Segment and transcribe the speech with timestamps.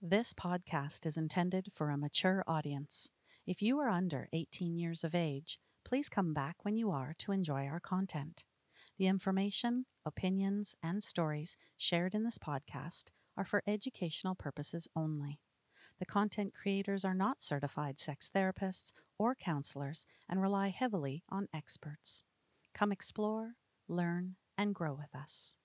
[0.00, 3.10] This podcast is intended for a mature audience.
[3.48, 7.32] If you are under 18 years of age, please come back when you are to
[7.32, 8.44] enjoy our content.
[8.96, 13.06] The information, opinions, and stories shared in this podcast
[13.36, 15.40] are for educational purposes only.
[15.98, 22.22] The content creators are not certified sex therapists or counselors and rely heavily on experts.
[22.72, 23.54] Come explore,
[23.88, 25.58] learn, and grow with us.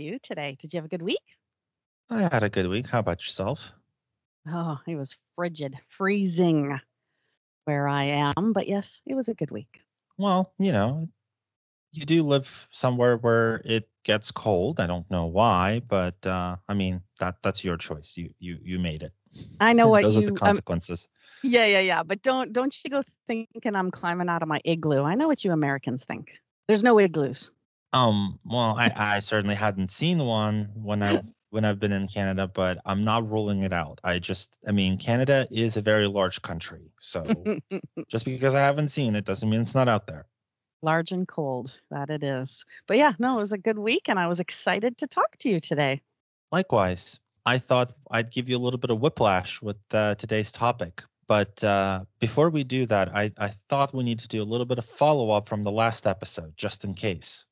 [0.00, 0.56] You today?
[0.58, 1.36] Did you have a good week?
[2.10, 2.88] I had a good week.
[2.88, 3.72] How about yourself?
[4.46, 6.78] Oh, it was frigid, freezing
[7.64, 8.52] where I am.
[8.52, 9.82] But yes, it was a good week.
[10.16, 11.08] Well, you know,
[11.92, 14.80] you do live somewhere where it gets cold.
[14.80, 18.16] I don't know why, but uh, I mean that that's your choice.
[18.16, 19.12] You you you made it.
[19.60, 21.08] I know what Those you are the um, consequences.
[21.42, 22.02] Yeah, yeah, yeah.
[22.02, 25.02] But don't don't you go thinking I'm climbing out of my igloo.
[25.02, 26.40] I know what you Americans think.
[26.66, 27.50] There's no igloos.
[27.92, 32.46] Um, well, I I certainly hadn't seen one when I when I've been in Canada,
[32.46, 34.00] but I'm not ruling it out.
[34.04, 36.90] I just I mean Canada is a very large country.
[37.00, 37.24] So
[38.08, 40.26] just because I haven't seen it doesn't mean it's not out there.
[40.82, 42.64] Large and cold, that it is.
[42.86, 45.48] But yeah, no, it was a good week and I was excited to talk to
[45.48, 46.02] you today.
[46.52, 51.02] Likewise, I thought I'd give you a little bit of whiplash with uh, today's topic.
[51.26, 54.64] But uh, before we do that, I, I thought we need to do a little
[54.64, 57.44] bit of follow up from the last episode, just in case.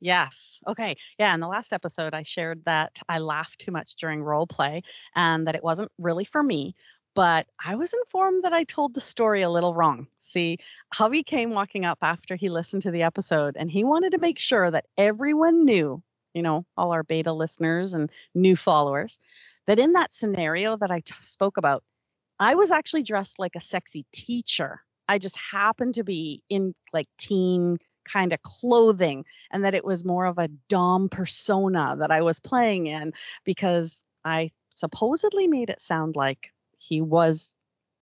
[0.00, 0.60] Yes.
[0.66, 0.96] Okay.
[1.18, 1.34] Yeah.
[1.34, 4.82] In the last episode, I shared that I laughed too much during role play
[5.14, 6.74] and that it wasn't really for me.
[7.14, 10.06] But I was informed that I told the story a little wrong.
[10.18, 10.58] See,
[10.94, 14.38] Hubby came walking up after he listened to the episode and he wanted to make
[14.38, 16.00] sure that everyone knew,
[16.32, 19.18] you know, all our beta listeners and new followers,
[19.66, 21.82] that in that scenario that I t- spoke about,
[22.38, 24.82] I was actually dressed like a sexy teacher.
[25.08, 30.04] I just happened to be in like teen kind of clothing and that it was
[30.04, 33.12] more of a dom persona that I was playing in
[33.44, 37.56] because I supposedly made it sound like he was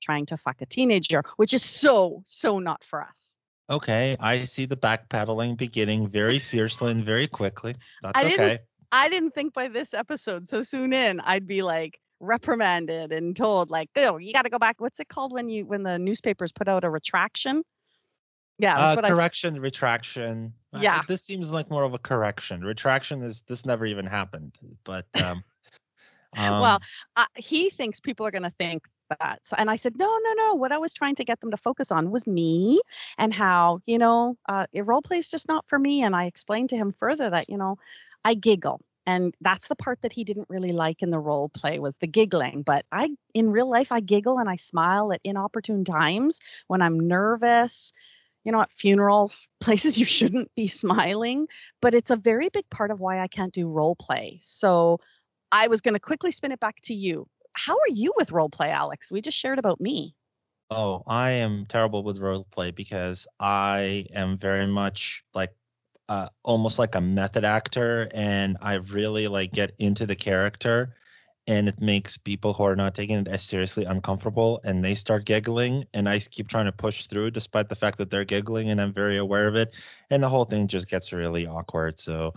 [0.00, 3.36] trying to fuck a teenager, which is so, so not for us.
[3.70, 7.74] Okay, I see the backpedaling beginning very fiercely and very quickly.
[8.02, 8.58] That's I didn't- okay.
[8.90, 13.70] I didn't think by this episode so soon in I'd be like reprimanded and told
[13.70, 14.80] like, oh, you got to go back.
[14.80, 17.62] What's it called when you when the newspapers put out a retraction?
[18.58, 20.52] Yeah, that's Uh, what I correction, retraction.
[20.72, 21.02] Uh, Yeah.
[21.06, 22.62] this seems like more of a correction.
[22.62, 24.58] Retraction is this never even happened.
[24.84, 25.42] But um,
[26.34, 26.80] well, um,
[27.16, 28.86] uh, he thinks people are going to think
[29.20, 29.44] that.
[29.44, 30.54] So, and I said, no, no, no.
[30.54, 32.80] What I was trying to get them to focus on was me
[33.16, 36.02] and how, you know, uh, a role play is just not for me.
[36.02, 37.76] And I explained to him further that, you know,
[38.24, 38.80] I giggle.
[39.06, 42.06] And that's the part that he didn't really like in the role play was the
[42.06, 42.62] giggling.
[42.62, 47.00] But I, in real life, I giggle and I smile at inopportune times when I'm
[47.00, 47.90] nervous,
[48.48, 51.46] you know, at funerals, places you shouldn't be smiling.
[51.82, 54.38] But it's a very big part of why I can't do role play.
[54.40, 55.00] So
[55.52, 57.28] I was going to quickly spin it back to you.
[57.52, 59.12] How are you with role play, Alex?
[59.12, 60.14] We just shared about me.
[60.70, 65.52] Oh, I am terrible with role play because I am very much like
[66.08, 70.94] uh, almost like a method actor, and I really like get into the character,
[71.48, 75.24] and it makes people who are not taking it as seriously uncomfortable, and they start
[75.24, 78.80] giggling, and I keep trying to push through despite the fact that they're giggling, and
[78.80, 79.74] I'm very aware of it,
[80.10, 81.98] and the whole thing just gets really awkward.
[81.98, 82.34] So,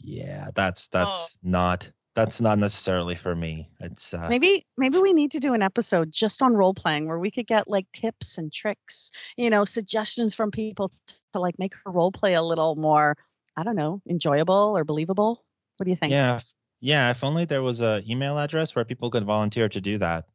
[0.00, 3.68] yeah, that's that's not that's not necessarily for me.
[3.80, 7.18] It's uh, Maybe maybe we need to do an episode just on role playing where
[7.18, 10.90] we could get like tips and tricks, you know, suggestions from people
[11.32, 13.16] to like make her role play a little more,
[13.56, 15.44] I don't know, enjoyable or believable.
[15.76, 16.12] What do you think?
[16.12, 16.40] Yeah,
[16.84, 17.10] yeah.
[17.10, 20.26] If only there was a email address where people could volunteer to do that.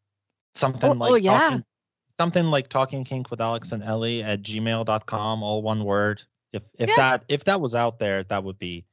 [0.55, 1.37] Something Oh, like oh, yeah.
[1.39, 1.63] talking,
[2.07, 6.23] something like talking kink with Alex and Ellie at gmail.com, all one word.
[6.51, 6.95] If if Yeah.
[6.97, 8.85] that if that was out there, that would be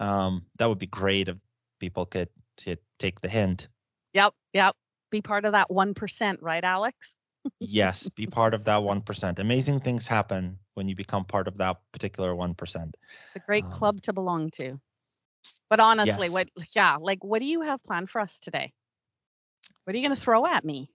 [0.00, 1.36] um that would be great if
[1.78, 3.68] people could to take the hint.
[4.14, 4.74] Yep, yep.
[5.10, 7.16] Be part of that 1%, right, Alex?
[7.60, 9.38] Yes, be part of that one percent.
[9.38, 12.96] Amazing things happen when you become part of that particular one percent.
[13.34, 14.80] The great Um, club to belong to.
[15.68, 16.32] But honestly, Yes.
[16.32, 18.72] what yeah, like what do you have planned for us today?
[19.84, 20.90] What are you going to throw at me?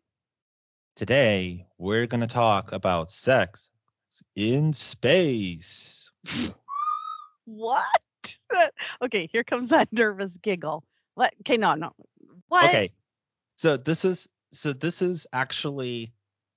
[0.95, 3.71] Today we're gonna talk about sex
[4.35, 6.11] in space.
[7.45, 8.01] What?
[9.03, 10.83] okay, here comes that nervous giggle.
[11.15, 11.33] What?
[11.41, 11.91] Okay, no, no.
[12.47, 12.69] What?
[12.69, 12.91] Okay.
[13.55, 16.13] So this is so this is actually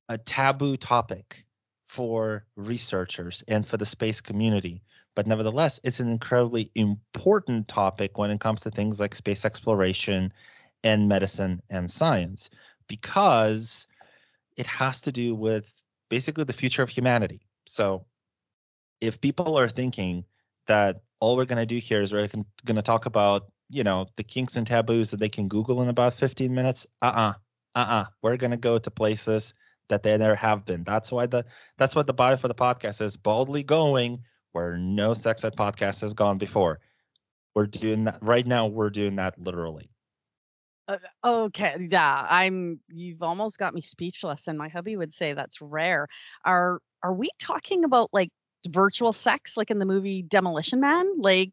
[0.09, 1.45] a taboo topic
[1.87, 4.83] for researchers and for the space community.
[5.15, 10.33] But nevertheless, it's an incredibly important topic when it comes to things like space exploration
[10.83, 12.51] and medicine and science
[12.89, 13.87] because
[14.57, 17.41] it has to do with basically the future of humanity.
[17.67, 18.07] So
[19.01, 20.25] if people are thinking
[20.67, 22.29] that all we're going to do here is we're
[22.65, 25.89] going to talk about, you know, the kinks and taboos that they can Google in
[25.89, 27.35] about 15 minutes, uh-uh,
[27.75, 28.05] uh-uh.
[28.23, 29.55] We're going to go to places
[29.89, 30.85] that they never have been.
[30.85, 31.45] That's why the
[31.77, 34.23] that's what the bio for the podcast is boldly going
[34.55, 36.81] where no sex ed podcast has gone before.
[37.55, 38.67] We're doing that right now.
[38.67, 39.91] We're doing that literally.
[40.87, 42.81] Uh, okay, yeah, I'm.
[42.89, 46.09] You've almost got me speechless, and my hubby would say that's rare.
[46.45, 48.31] Are are we talking about like
[48.69, 51.07] virtual sex, like in the movie Demolition Man?
[51.19, 51.53] Like,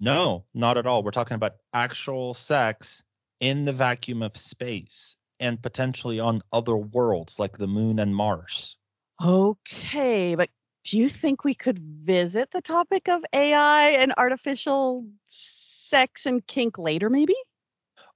[0.00, 1.02] no, not at all.
[1.02, 3.04] We're talking about actual sex
[3.40, 8.78] in the vacuum of space and potentially on other worlds like the moon and Mars.
[9.24, 10.50] Okay, but
[10.84, 16.78] do you think we could visit the topic of AI and artificial sex and kink
[16.78, 17.36] later, maybe?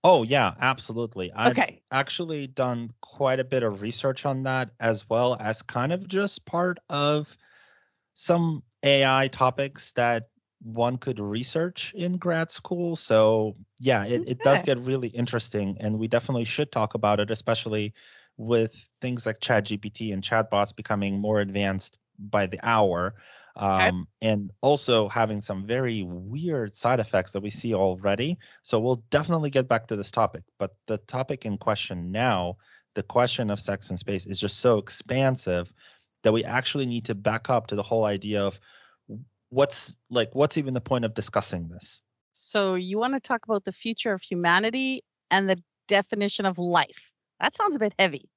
[0.02, 1.32] Oh, yeah, absolutely.
[1.32, 1.82] I've Okay.
[1.90, 6.44] actually done quite a bit of research on that as well as kind of just
[6.44, 7.36] part of
[8.14, 10.30] some AI topics that
[10.62, 12.96] one could research in grad school.
[12.96, 17.30] So yeah, it, it does get really interesting and we definitely should talk about it,
[17.30, 17.94] especially
[18.38, 23.14] with things like ChatGPT and chatbots becoming more advanced by the hour.
[23.56, 23.88] Okay.
[23.88, 28.38] Um, and also having some very weird side effects that we see already.
[28.62, 30.42] So we'll definitely get back to this topic.
[30.58, 32.56] But the topic in question now,
[32.94, 35.72] the question of sex in space, is just so expansive
[36.22, 38.58] that we actually need to back up to the whole idea of
[39.50, 42.02] what's like what's even the point of discussing this
[42.32, 47.12] So you want to talk about the future of humanity and the definition of life?
[47.40, 48.28] That sounds a bit heavy.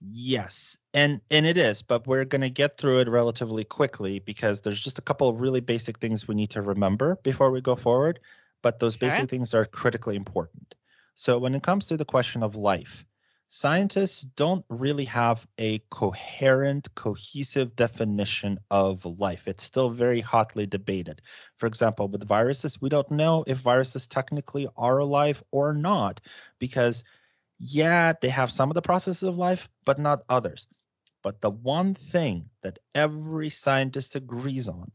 [0.00, 4.60] Yes and and it is but we're going to get through it relatively quickly because
[4.60, 7.74] there's just a couple of really basic things we need to remember before we go
[7.74, 8.20] forward
[8.62, 9.24] but those Okay.
[9.24, 10.74] basic things are critically important.
[11.14, 13.04] So when it comes to the question of life
[13.48, 19.48] scientists don't really have a coherent cohesive definition of life.
[19.48, 21.22] It's still very hotly debated.
[21.56, 26.20] For example with viruses we don't know if viruses technically are alive or not
[26.58, 27.02] because
[27.58, 30.66] yeah, they have some of the processes of life, but not others.
[31.22, 34.90] But the one thing that every scientist agrees on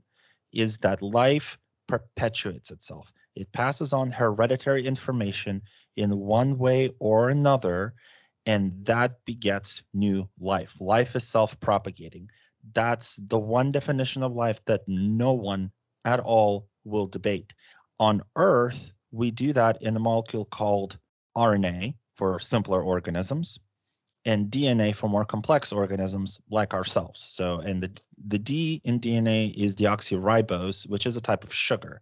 [0.53, 1.57] is that life
[1.87, 3.11] perpetuates itself.
[3.35, 5.61] It passes on hereditary information
[5.97, 7.93] in one way or another,
[8.45, 10.79] and that begets new life.
[10.79, 12.29] Life is self propagating.
[12.73, 15.71] That's the one definition of life that no one
[16.05, 17.53] at all will debate.
[17.99, 20.97] On Earth, we do that in a molecule called
[21.35, 23.59] RNA for simpler organisms
[24.25, 27.19] and DNA for more complex organisms like ourselves.
[27.19, 32.01] So, and the the D in DNA is deoxyribose, which is a type of sugar.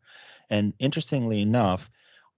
[0.49, 1.89] And interestingly enough,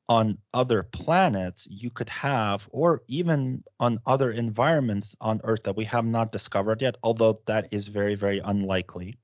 [0.09, 5.85] on other planets, you could have, or even on other environments on Earth that we
[5.85, 9.17] have not discovered yet, although that is very, very unlikely,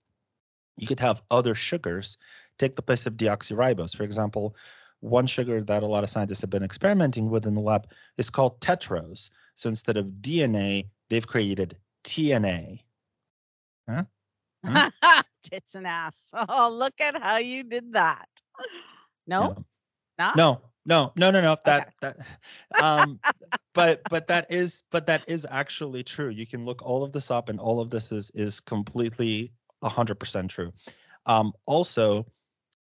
[0.78, 2.18] you could have other sugars
[2.58, 3.96] take the place of deoxyribose.
[3.96, 4.56] For example,
[5.02, 8.30] one sugar that a lot of scientists have been experimenting with in the lab is
[8.30, 9.30] called tetrose.
[9.56, 12.80] So instead of DNA, they've created TNA.
[13.90, 14.04] Huh?
[15.44, 16.34] Tits and ass.
[16.50, 18.28] Oh, look at how you did that.
[19.26, 19.56] No,
[20.18, 20.36] not?
[20.36, 21.58] No, no, no, no, no.
[21.66, 21.92] That Okay.
[22.02, 23.20] that um
[23.74, 26.30] but but that is but that is actually true.
[26.30, 29.52] You can look all of this up and all of this is is completely
[29.84, 30.74] 100% true.
[31.26, 32.26] Um also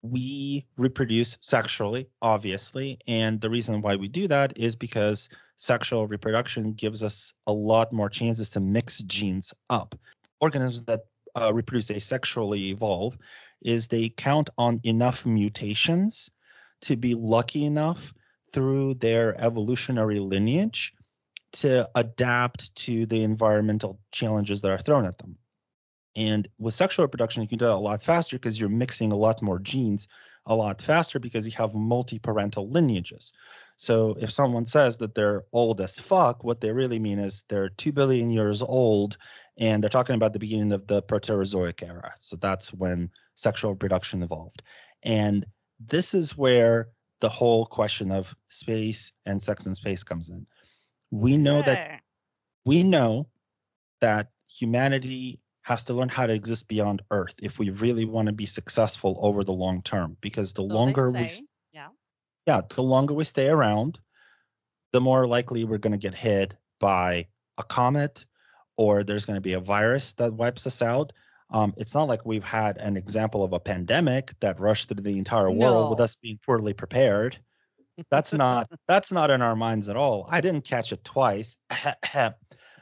[0.03, 6.73] we reproduce sexually obviously and the reason why we do that is because sexual reproduction
[6.73, 9.95] gives us a lot more chances to mix genes up
[10.41, 11.03] organisms that
[11.35, 13.17] uh, reproduce asexually evolve
[13.63, 16.31] is they count on enough mutations
[16.81, 18.13] to be lucky enough
[18.53, 20.93] through their evolutionary lineage
[21.53, 25.37] to adapt to the environmental challenges that are thrown at them.
[26.15, 29.17] And with sexual reproduction, you can do that a lot faster because you're mixing a
[29.17, 30.09] lot more genes
[30.47, 33.33] a lot faster because you have multi-parental lineages.
[33.77, 37.69] So if someone says that they're old as fuck, what they really mean is they're
[37.69, 39.17] 2 billion years old
[39.59, 42.13] and they're talking about the beginning of the Proterozoic era.
[42.19, 44.63] So that's when sexual reproduction evolved.
[45.03, 45.47] And
[45.79, 46.89] this is where
[47.21, 50.47] the whole question of space and sex in space comes in.
[51.11, 52.01] We know that
[52.65, 53.29] we know
[54.01, 58.33] that humanity has to learn how to exist beyond earth if we really want to
[58.33, 61.31] be successful over the long term because the So longer we
[61.73, 61.89] yeah.
[62.47, 64.01] yeah the longer we stay around
[64.93, 67.27] the more likely we're going to get hit by
[67.59, 68.25] a comet
[68.77, 71.13] or there's going to be a virus that wipes us out.
[71.51, 75.19] Um, it's not like we've had an example of a pandemic that rushed through the
[75.19, 77.39] entire world with us being poorly prepared.
[78.11, 80.27] That's not that's not in our minds at all.
[80.31, 81.57] I didn't catch it twice.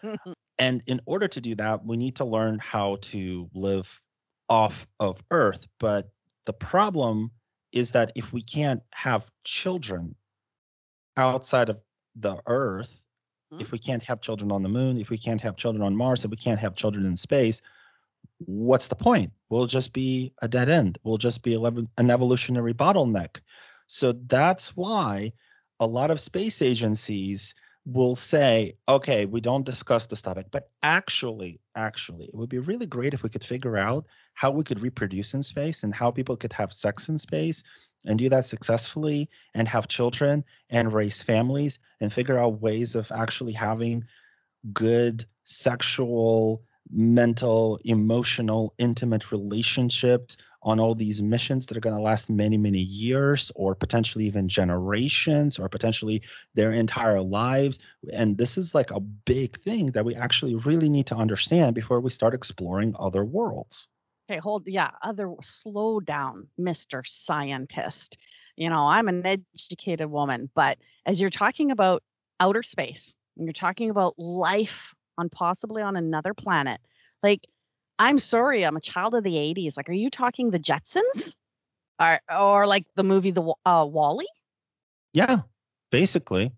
[0.61, 4.05] and in order to do that, we need to learn how to live
[4.49, 5.67] off of Earth.
[5.79, 6.11] But
[6.47, 7.33] the problem
[7.73, 10.15] is that if we can't have children
[11.17, 11.81] outside of
[12.15, 13.07] the Earth,
[13.53, 13.61] Mhm.
[13.61, 16.25] if we can't have children on the moon, if we can't have children on Mars,
[16.25, 17.61] if we can't have children in space,
[18.39, 19.33] what's the point?
[19.49, 20.99] We'll just be a dead end.
[21.05, 23.41] We'll just be an evolutionary bottleneck.
[23.87, 25.33] So that's why
[25.81, 27.55] a lot of space agencies
[27.87, 32.87] will say, okay, we don't discuss this topic, but actually, actually, it would be really
[32.87, 36.37] great if we could figure out how we could reproduce in space and how people
[36.37, 37.63] could have sex in space
[38.07, 43.11] and do that successfully and have children and raise families and figure out ways of
[43.13, 44.05] actually having
[44.73, 52.29] good sexual, mental, emotional, intimate relationships on all these missions that are going to last
[52.29, 56.23] many, many years or potentially even generations or potentially
[56.55, 57.79] their entire lives.
[58.13, 62.01] And this is like a big thing that we actually really need to understand before
[62.01, 63.89] we start exploring other worlds.
[64.31, 64.69] Okay, hold.
[64.69, 65.35] Yeah, other.
[65.43, 68.17] Slow down, Mister Scientist.
[68.57, 72.03] You know, I'm an educated woman, but as you're talking about
[72.39, 76.81] outer space, and you're talking about life on possibly on another planet,
[77.23, 77.47] like,
[78.01, 79.77] I'm sorry, I'm a child of the '80s.
[79.77, 81.35] Like, are you talking the Jetsons,
[82.01, 84.27] or or like the movie the uh, WALL-E?
[85.13, 85.41] Yeah,
[85.91, 86.51] basically.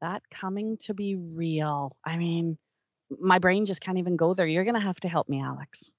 [0.00, 1.94] That coming to be real.
[2.06, 2.56] I mean,
[3.20, 4.46] my brain just can't even go there.
[4.46, 5.90] You're gonna have to help me, Alex.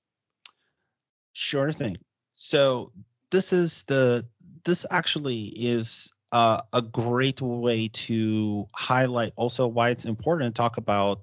[1.33, 1.97] Sure thing.
[2.33, 2.91] So
[3.29, 4.25] this is the
[4.65, 10.77] this actually is uh, a great way to highlight also why it's important to talk
[10.77, 11.21] about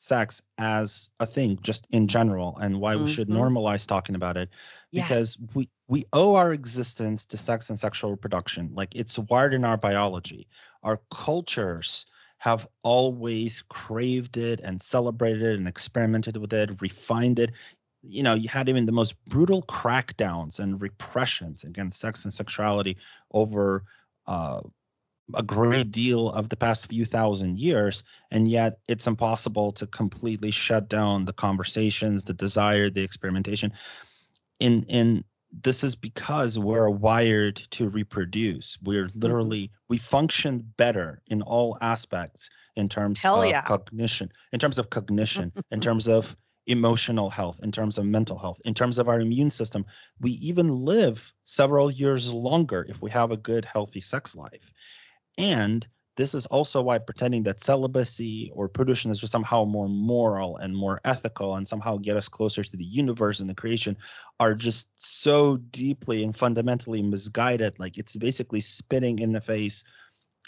[0.00, 3.36] sex as a thing just in general and why we should Mhm.
[3.36, 4.48] normalize talking about it
[4.94, 5.54] because Yes.
[5.54, 9.76] we we owe our existence to sex and sexual reproduction like it's wired in our
[9.76, 10.48] biology
[10.82, 12.06] our cultures
[12.38, 17.50] have always craved it and celebrated it and experimented with it refined it
[18.02, 22.96] you know you had even the most brutal crackdowns and repressions against sex and sexuality
[23.32, 23.84] over
[24.26, 24.62] uh,
[25.34, 30.50] a great deal of the past few thousand years and yet it's impossible to completely
[30.50, 33.72] shut down the conversations the desire the experimentation.
[34.58, 38.78] In in this is because we're wired to reproduce.
[38.82, 39.18] We're mm-hmm.
[39.20, 43.62] literally we function better in all aspects in terms Hell of yeah.
[43.62, 48.60] cognition in terms of cognition in terms of emotional health in terms of mental health
[48.64, 49.84] in terms of our immune system.
[50.20, 54.72] We even live several years longer if we have a good healthy sex life
[55.40, 60.76] and this is also why pretending that celibacy or prudishness is somehow more moral and
[60.76, 63.96] more ethical and somehow get us closer to the universe and the creation
[64.38, 67.78] are just so deeply and fundamentally misguided.
[67.78, 69.82] Like it's basically spitting in the face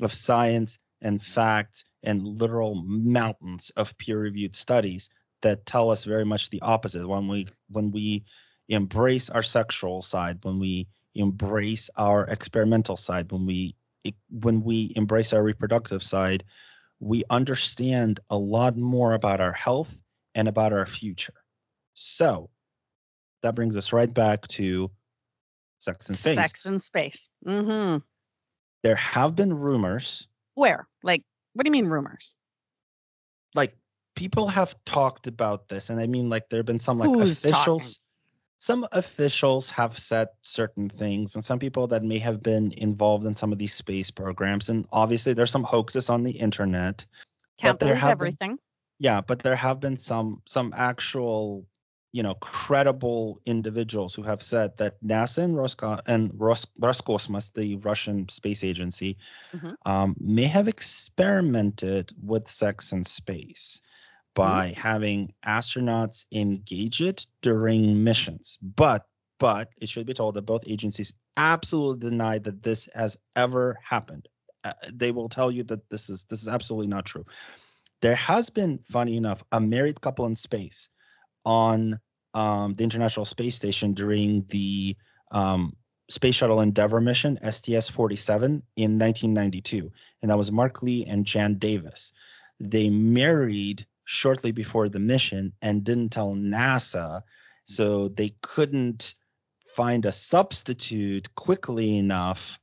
[0.03, 5.09] of science and fact and literal mountains of peer-reviewed studies
[5.41, 7.09] that tell us very much the opposite.
[7.09, 8.25] When we when we
[8.69, 14.93] embrace our sexual side, when we embrace our experimental side, when we it- when we
[14.97, 16.45] embrace our reproductive side,
[17.01, 20.03] we understand a lot more about our health
[20.35, 21.35] and about our future.
[21.95, 22.51] So
[23.43, 24.91] that brings us right back to
[25.79, 26.35] sex and space.
[26.37, 27.29] Sex in space.
[27.47, 27.99] Mm-hmm.
[28.83, 30.87] There have been rumors, Where?
[31.03, 31.23] Like,
[31.55, 32.37] what do you mean rumors?
[33.55, 33.77] like
[34.17, 37.43] people have talked about this, and I mean, like there have been some like Who's
[37.43, 37.81] talking?
[38.63, 43.35] Some officials have said certain things, and some people that may have been involved in
[43.35, 44.69] some of these space programs.
[44.69, 47.05] And obviously, there's some hoaxes on the internet.
[47.59, 48.59] Can't there believe have been- everything.
[49.01, 51.67] yeah but there have been some some actual
[52.13, 57.69] you know credible individuals who have said that nasa and, Rosco- and Ros- roscosmos the
[57.89, 59.17] russian space agency
[59.57, 59.75] Mhm.
[59.93, 63.81] um, may have experimented with sex in space
[64.35, 68.59] by having astronauts engage it during missions.
[68.63, 69.07] But
[69.39, 74.29] but it should be told that both agencies absolutely deny that this has ever happened.
[74.65, 77.25] Uh, they will tell you that this is this is absolutely not true.
[78.01, 80.91] There has been funny enough a married couple in space
[81.45, 81.99] on
[82.35, 84.97] um, the international space station during the
[85.33, 85.77] um,
[86.09, 92.13] space shuttle endeavour mission sts-47 in 1992 and that was mark lee and jan davis.
[92.61, 97.21] They married shortly before the mission and didn't tell nasa
[97.65, 99.15] so they couldn't
[99.67, 102.59] find a substitute quickly enough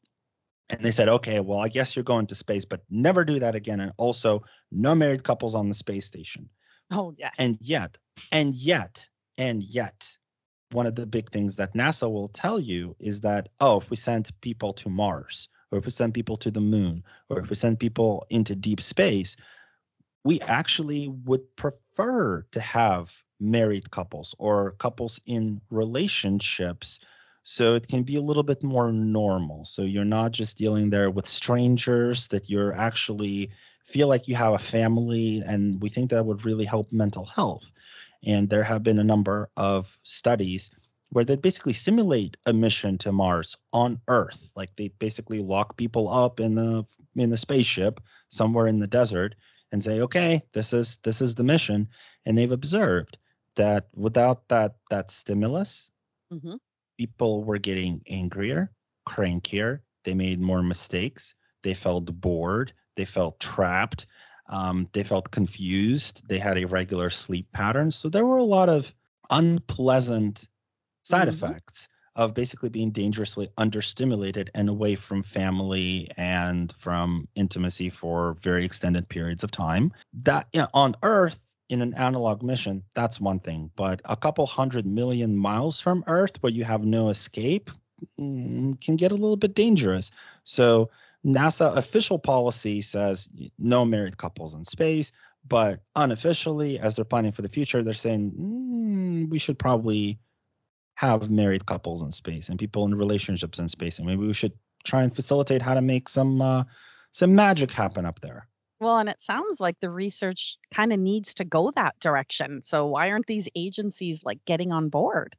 [0.70, 3.56] And they said, okay, well, I guess you're going to space, but never do that
[3.56, 3.80] again.
[3.80, 6.48] And also, no married couples on the space station.
[6.92, 7.34] Oh, yes.
[7.40, 7.98] And yet,
[8.32, 10.16] and yet, and yet,
[10.72, 13.98] one of the big things that NASA will tell you is that, oh, if we
[13.98, 17.56] send people to Mars, or if we send people to the moon, or if we
[17.56, 19.36] send people into deep space,
[20.24, 27.00] we actually would prefer to have married couples or couples in relationships
[27.44, 31.10] so it can be a little bit more normal so you're not just dealing there
[31.10, 33.50] with strangers that you're actually
[33.86, 37.72] feel like you have a family and we think that would really help mental health
[38.26, 40.70] and there have been a number of studies
[41.12, 44.52] where they basically simulate a mission to Mars on Earth.
[44.56, 46.86] Like they basically lock people up in the
[47.16, 48.00] in the spaceship
[48.30, 49.36] somewhere in the desert
[49.72, 51.88] and say, "Okay, this is this is the mission."
[52.26, 53.18] And they've observed
[53.56, 55.92] that without that that stimulus,
[56.32, 56.58] hmm
[56.98, 58.72] people were getting angrier,
[59.08, 59.80] crankier.
[60.04, 61.36] They made more mistakes.
[61.64, 62.74] They felt bored.
[62.96, 64.06] They felt trapped.
[64.48, 66.28] Um, they felt confused.
[66.28, 67.96] They had irregular sleep patterns.
[67.96, 68.96] So there were a lot of
[69.30, 70.48] unpleasant
[71.04, 71.30] side Mhm.
[71.30, 78.66] effects of basically being dangerously understimulated and away from family and from intimacy for very
[78.66, 79.92] extended periods of time.
[80.14, 84.46] That you know, on Earth in an analog mission, that's one thing, but a couple
[84.46, 87.70] hundred million miles from Earth where you have no escape
[88.20, 90.12] mm, can get a little bit dangerous.
[90.44, 90.90] So
[91.26, 95.12] NASA official policy says no married couples in space,
[95.48, 100.18] but unofficially, as they're planning for the future, they're saying mm, we should probably
[101.00, 104.52] have married couples in space and people in relationships in space, and maybe we should
[104.84, 106.66] try and facilitate how to make some uh,
[107.12, 108.50] some magic happen up there.
[108.82, 112.62] Well, and it sounds like the research kind of needs to go that direction.
[112.64, 115.38] So why aren't these agencies like getting on board?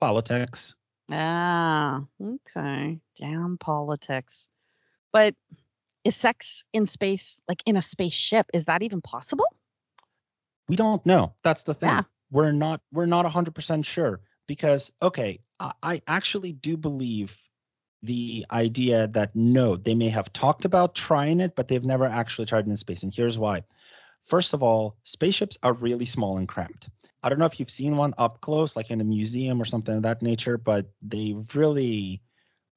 [0.00, 0.74] Politics.
[1.10, 2.98] Ah, okay.
[3.14, 4.48] Damn politics.
[5.12, 5.34] But
[6.04, 9.46] is sex in space, like in a spaceship, is that even possible?
[10.68, 11.34] We don't know.
[11.42, 11.90] That's the thing.
[11.90, 12.02] Yeah.
[12.30, 17.38] We're not we're not 100% sure because okay, I, I actually do believe
[18.02, 22.44] the idea that no, they may have talked about trying it, but they've never actually
[22.44, 23.02] tried it in space.
[23.02, 23.62] And here's why.
[24.24, 26.90] First of all, spaceships are really small and cramped.
[27.22, 29.96] I don't know if you've seen one up close, like in a museum or something
[29.96, 32.20] of that nature, but they really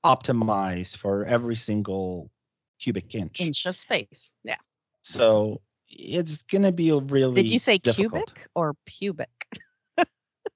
[0.05, 2.31] optimize for every single
[2.79, 3.41] cubic inch.
[3.41, 4.31] Inch of space.
[4.45, 4.77] Yes.
[5.01, 5.59] So
[5.89, 8.33] it's gonna be a really Did you say difficult.
[8.33, 9.27] cubic or pubic?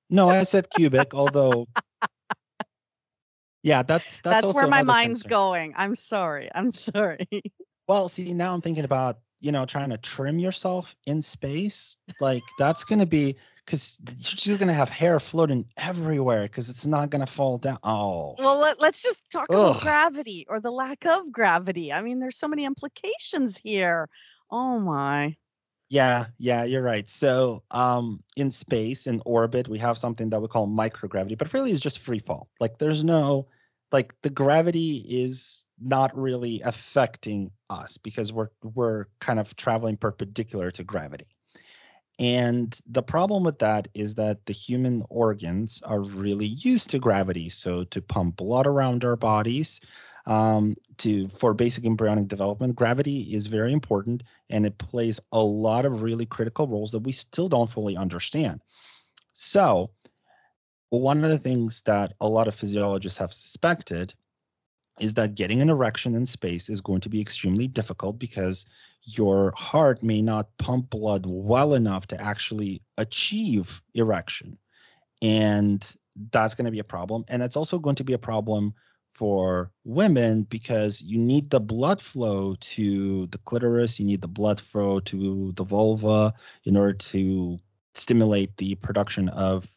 [0.10, 1.68] No, I said cubic, although
[3.64, 5.30] yeah, that's that's, That's, also where my mind's concern.
[5.30, 5.74] going.
[5.78, 6.50] I'm sorry.
[6.54, 7.28] I'm sorry.
[7.88, 11.98] Well, see, now I'm thinking about, you know, trying to trim yourself in space.
[12.20, 16.70] Like that's going to be because you're just going to have hair floating everywhere because
[16.70, 17.78] it's not going to fall down.
[17.84, 21.94] Oh, well, let, let's just talk about gravity or the lack of gravity.
[21.94, 24.10] I mean, there's so many implications here.
[24.50, 25.36] Oh my.
[25.90, 27.08] Yeah, yeah, you're right.
[27.08, 31.72] So, um, in space, in orbit, we have something that we call microgravity, but really
[31.72, 32.48] it's just free fall.
[32.60, 33.48] Like there's no,
[33.92, 40.70] like the gravity is not really affecting us because we're we're kind of traveling perpendicular
[40.72, 41.28] to gravity.
[42.20, 47.50] And the problem with that is that the human organs are really used to gravity.
[47.50, 49.80] So to pump blood around our bodies,
[50.30, 55.86] um, to for basic embryonic development, gravity is very important, and it plays a lot
[55.86, 58.62] of really critical roles that we still don't fully understand.
[59.34, 59.90] So,
[60.92, 64.14] one of the things that a lot of physiologists have suspected
[65.00, 68.66] is that getting an erection in space is going to be extremely difficult because
[69.04, 74.58] your heart may not pump blood well enough to actually achieve erection.
[75.22, 75.96] And
[76.32, 77.24] that's going to be a problem.
[77.30, 78.74] And it's also going to be a problem
[79.20, 84.62] for women because you need the blood flow to the clitoris, you need the blood
[84.62, 87.60] flow to the vulva in order to
[87.96, 89.70] stimulate the production of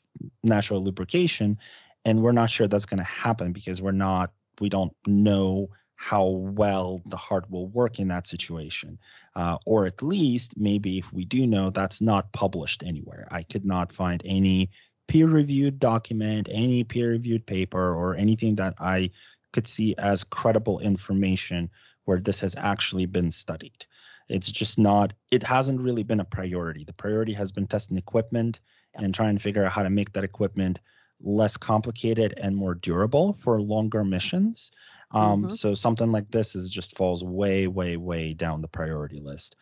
[0.45, 1.59] natural lubrication.
[2.05, 6.25] And we're not sure that's going to happen because we're not, we don't know how
[6.25, 8.97] well the heart will work in that situation.
[9.35, 13.27] Uh, or at least, maybe if we do know, that's not published anywhere.
[13.33, 14.71] I could not find any
[15.09, 19.11] peer reviewed document, any peer reviewed paper, or anything that I
[19.53, 21.71] could see as credible information
[22.05, 23.87] where this has actually been studied.
[24.29, 26.85] It's just not, it hasn't really been a priority.
[26.85, 28.61] The priority has been testing equipment
[28.95, 30.81] and trying to figure out how to make that equipment
[31.21, 34.73] less complicated and more durable for longer missions.
[35.13, 35.53] Um, Mhm.
[35.53, 39.57] So something like this is just falls way, way, way down the priority list.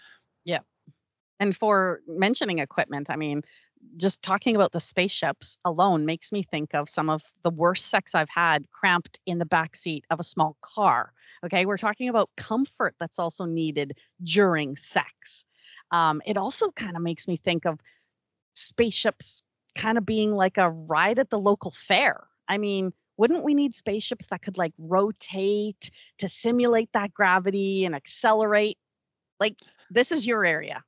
[0.45, 0.61] Yeah.
[1.39, 3.43] And for mentioning equipment, I mean,
[3.97, 8.15] just talking about the spaceships alone makes me think of some of the worst sex
[8.15, 11.13] I've had cramped in the back seat of a small car.
[11.45, 15.45] Okay, we're talking about comfort that's also needed during sex.
[15.91, 17.81] Um, it also kind of makes me think of
[18.55, 19.43] spaceships
[19.75, 22.27] kind of being like a ride at the local fair.
[22.49, 27.95] I mean, wouldn't we need spaceships that could like rotate to simulate that gravity and
[27.95, 28.79] accelerate?
[29.39, 29.57] Like,
[29.91, 30.85] this is your area.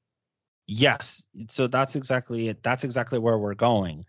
[0.66, 1.24] Yes.
[1.48, 2.62] So that's exactly it.
[2.62, 4.04] That's exactly where we're going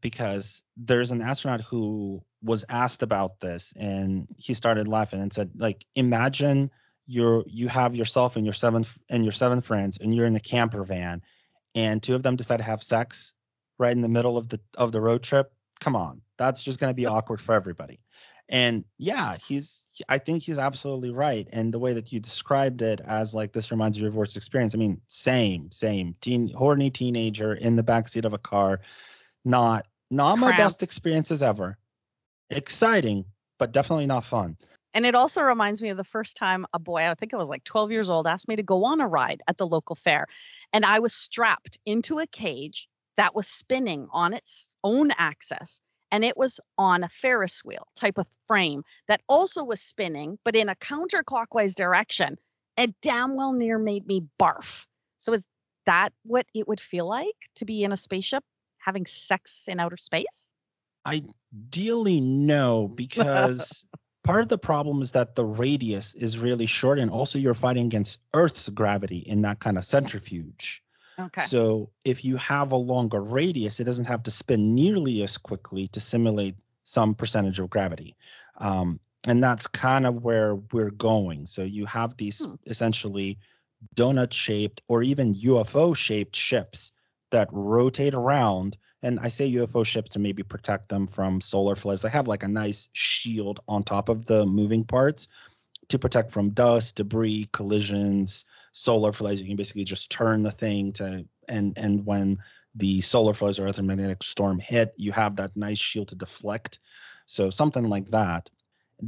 [0.00, 5.50] because there's an astronaut who was asked about this and he started laughing and said
[5.56, 6.70] like imagine
[7.06, 10.40] you're you have yourself and your seven and your seven friends and you're in a
[10.40, 11.20] camper van
[11.74, 13.34] and two of them decide to have sex
[13.78, 16.90] right in the middle of the of the road trip come on that's just going
[16.90, 18.00] to be awkward for everybody
[18.48, 21.48] and yeah he's i think he's absolutely right.
[21.52, 24.36] And the way that you described it as like this reminds you of your worst
[24.36, 24.74] experience.
[24.74, 26.14] I mean same same.
[26.20, 28.80] Teen horny teenager in the backseat of a car.
[29.44, 31.78] Not not my best experiences ever.
[32.50, 33.24] Exciting
[33.62, 34.56] but definitely not fun.
[34.92, 37.48] And it also reminds me of the first time a boy, I think I was
[37.48, 40.26] like 12 years old, asked me to go on a ride at the local fair.
[40.72, 45.80] And I was strapped into a cage that was spinning on its own axis.
[46.12, 50.54] And it was on a Ferris wheel type of frame that also was spinning, but
[50.54, 52.36] in a counterclockwise direction.
[52.76, 54.86] And damn well near made me barf.
[55.18, 55.44] So, is
[55.86, 58.44] that what it would feel like to be in a spaceship
[58.78, 60.52] having sex in outer space?
[61.06, 63.86] Ideally, no, because
[64.22, 67.86] part of the problem is that the radius is really short and also you're fighting
[67.86, 70.82] against earth's gravity in that kind of centrifuge
[71.22, 71.42] okay.
[71.42, 75.88] So if you have a longer radius it doesn't have to spin nearly as quickly
[75.88, 78.16] to simulate some percentage of gravity.
[78.58, 81.46] Um, and that's kind of where we're going.
[81.46, 82.54] So you have these hmm.
[82.66, 83.38] essentially
[83.96, 86.92] donut shaped or even ufo shaped ships
[87.30, 88.76] that rotate around.
[89.02, 92.02] And I say UFO ships to maybe protect them from solar flares.
[92.02, 95.26] They have like a nice shield on top of the moving parts
[95.92, 99.40] to protect from dust, debris, collisions, solar flares.
[99.40, 102.38] You can basically just turn the thing to and and when
[102.74, 106.78] the solar flares or electromagnetic storm hit, you have that nice shield to deflect.
[107.26, 108.48] So something like that,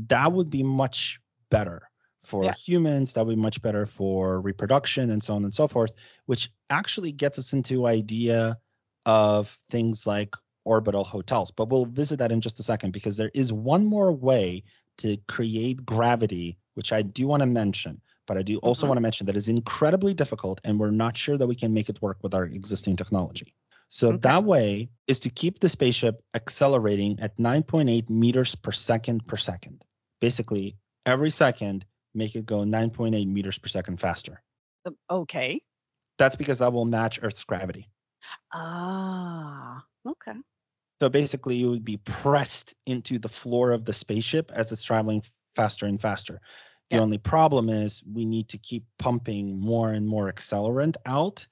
[0.09, 1.18] that would be much
[1.51, 1.83] better
[2.23, 2.53] for yeah.
[2.55, 3.14] humans.
[3.14, 5.92] That would be much better for reproduction and so on and so forth.
[6.27, 8.59] Which actually gets us into idea
[9.07, 11.51] of things like orbital hotels.
[11.51, 14.62] But we'll visit that in just a second because there is one more way
[14.99, 18.00] to create gravity, which I do want to mention.
[18.26, 18.88] But I do also mm-hmm.
[18.88, 21.88] want to mention that is incredibly difficult, and we're not sure that we can make
[21.88, 23.54] it work with our existing technology.
[23.88, 24.18] So okay.
[24.22, 29.84] that way is to keep the spaceship accelerating at 9.8 meters per second per second.
[30.20, 31.84] Basically, every second,
[32.14, 34.42] make it go 9.8 meters per second faster.
[35.10, 35.60] Okay.
[36.18, 37.88] That's because that will match Earth's gravity.
[38.52, 40.34] Ah, okay.
[41.00, 45.22] So basically, you would be pressed into the floor of the spaceship as it's traveling
[45.54, 46.40] faster and faster.
[46.90, 51.46] The only problem is we need to keep pumping more and more accelerant out.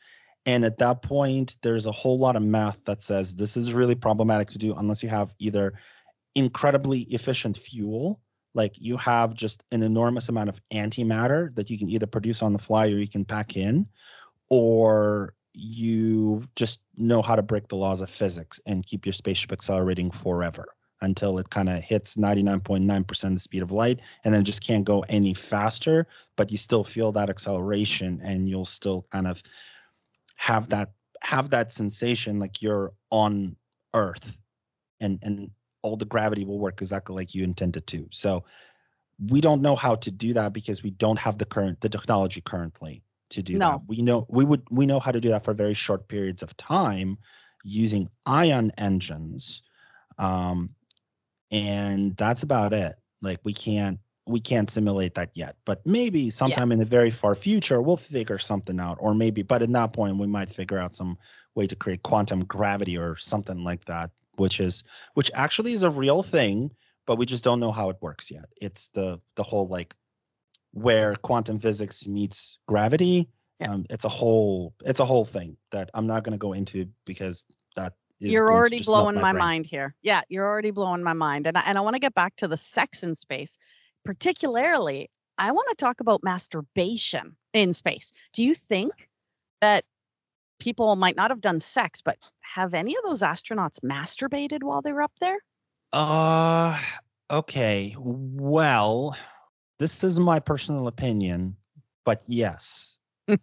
[0.47, 3.95] And at that point, there's a whole lot of math that says this is really
[3.95, 5.75] problematic to do unless you have either
[6.35, 8.21] incredibly efficient fuel,
[8.55, 12.53] like you have just an enormous amount of antimatter that you can either produce on
[12.53, 13.87] the fly or you can pack in,
[14.51, 19.53] or you just know how to break the laws of physics and keep your spaceship
[19.53, 20.67] accelerating forever
[21.03, 24.85] until it kind of hits 99.9% the speed of light and then it just can't
[24.85, 29.43] go any faster but you still feel that acceleration and you'll still kind of
[30.37, 33.55] have that have that sensation like you're on
[33.95, 34.41] earth
[35.01, 35.51] and and
[35.83, 38.45] all the gravity will work exactly like you intended to so
[39.31, 42.41] we don't know how to do that because we don't have the current the technology
[42.41, 43.71] currently to do no.
[43.71, 43.81] that.
[43.87, 46.57] We know we would we know how to do that for very short periods of
[46.57, 47.19] time
[47.65, 49.63] using ion engines.
[50.19, 50.71] Um,
[51.53, 52.95] and that's about it.
[53.21, 55.57] Like we can't we can't simulate that yet.
[55.65, 56.75] But maybe sometime yeah.
[56.75, 58.97] in the very far future we'll figure something out.
[59.01, 61.19] Or maybe, but at that point we might figure out some
[61.55, 64.83] way to create quantum gravity or something like that, which is
[65.15, 66.73] which actually is a real thing,
[67.07, 68.47] but we just don't know how it works yet.
[68.61, 69.95] It's the the whole like
[70.73, 73.29] where quantum physics meets gravity.
[73.61, 73.73] Yeah.
[73.73, 76.89] Um, it's a whole it's a whole thing that I'm not going to go into
[77.05, 77.45] because
[77.77, 77.95] that
[78.31, 79.95] you're already blowing my, my mind here.
[80.03, 82.49] Yeah, you're already blowing my mind, and I, and I want to get back to
[82.49, 83.59] the sex in space,
[84.05, 85.11] particularly.
[85.39, 88.13] I want to talk about masturbation in space.
[88.33, 89.09] Do you think
[89.61, 89.85] that
[90.61, 94.93] people might not have done sex, but have any of those astronauts masturbated while they
[94.93, 95.39] were up there?
[95.93, 96.79] Uh,
[97.31, 97.95] okay.
[97.99, 99.17] Well,
[99.79, 101.57] this is my personal opinion,
[102.05, 102.99] but yes.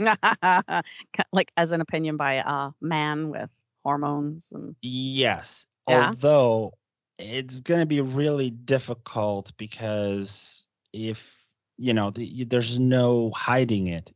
[1.32, 3.50] like as an opinion by a man with
[3.90, 5.66] hormones and Yes.
[5.88, 6.10] Yeah.
[6.10, 6.74] Although
[7.18, 11.44] it's going to be really difficult because if,
[11.78, 14.14] you know, the, there's no hiding it.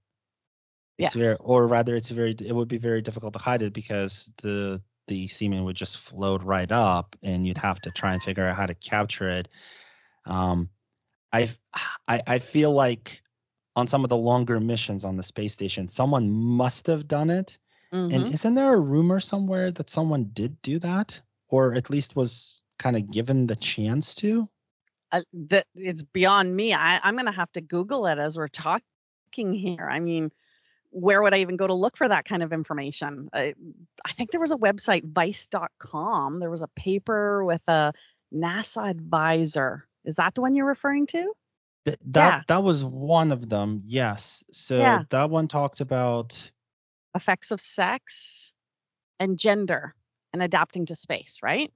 [0.99, 1.41] It's very, Yes.
[1.41, 5.27] or rather, it's very, it would be very difficult to hide it because the, the
[5.27, 8.67] semen would just float right up and you'd have to try and figure out how
[8.67, 9.47] to capture it.
[10.25, 10.69] Um,
[11.33, 11.49] I,
[12.07, 13.23] I, I feel like
[13.75, 17.57] on some of the longer missions on the space station, someone must have done it.
[17.93, 18.13] Mhm.
[18.13, 22.61] And isn't there a rumor somewhere that someone did do that, or at least was
[22.79, 24.49] kind of given the chance to?
[25.11, 26.73] uh, that it's beyond me.
[26.73, 29.87] I, I'm going to have to Google it as we're talking here.
[29.87, 30.31] I mean,
[30.89, 33.29] where would I even go to look for that kind of information?
[33.31, 33.53] I,
[34.05, 36.39] I think there was a website, vice.com.
[36.39, 37.93] There was a paper with a
[38.33, 39.87] NASA advisor.
[40.03, 41.31] Is that the one you're referring to?
[41.85, 42.41] Th- that Yeah.
[42.47, 43.83] that was one of them.
[43.85, 44.43] Yes.
[44.51, 45.03] So Yeah.
[45.11, 46.49] that one talked about
[47.15, 48.53] Effects of sex
[49.19, 49.95] and gender
[50.33, 51.71] and adapting to space, right?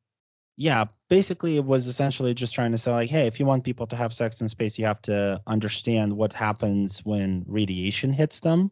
[0.59, 3.85] yeah, basically it was essentially just trying to say like, hey, if you want people
[3.85, 8.71] to have sex in space, you have to understand what happens when radiation hits them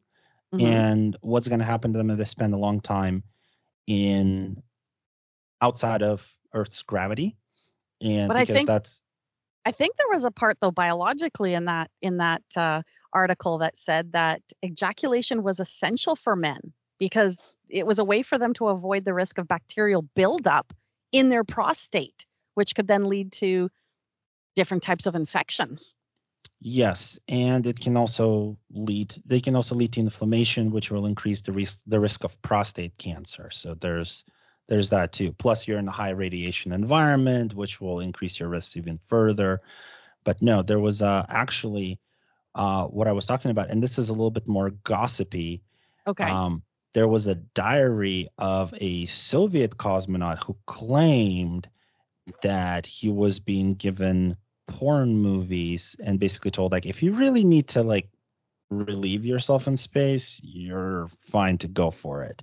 [0.52, 0.62] Mhm.
[0.64, 3.22] and what's going to happen to them if they spend a long time
[3.86, 4.64] in
[5.62, 7.38] outside of Earth's gravity.
[8.02, 9.04] And But I because think- that's
[9.68, 12.82] I think there was a part though biologically in that in that uh,
[13.16, 18.38] article that said that ejaculation was essential for men because it was a way for
[18.38, 20.74] them to avoid the risk of bacterial buildup
[21.12, 23.70] in their prostate, which could then lead to
[24.56, 25.96] different types of infections.
[26.62, 29.14] Yes, and it can also lead.
[29.26, 32.98] They can also lead to inflammation, which will increase the risk the risk of prostate
[32.98, 33.50] cancer.
[33.52, 34.26] So there's
[34.68, 35.32] there's that too.
[35.34, 39.62] Plus, you're in a high radiation environment, which will increase your risks even further.
[40.24, 42.00] But no, there was uh, actually
[42.56, 45.62] uh, what I was talking about, and this is a little bit more gossipy.
[46.08, 46.24] Okay.
[46.24, 46.64] Um,
[46.94, 51.70] there was a diary of a Soviet cosmonaut who claimed
[52.42, 54.38] that he was being given
[54.68, 58.10] porn movies and basically told like if you really need to like
[58.70, 62.42] relieve yourself in space, you're fine to go for it.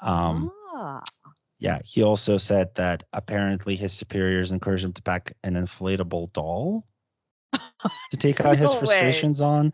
[0.00, 1.02] Um, ah,
[1.58, 6.86] yeah, he also said that apparently his superiors encouraged him to pack an inflatable doll
[7.52, 8.78] to take out his No way.
[8.78, 9.72] frustrations on.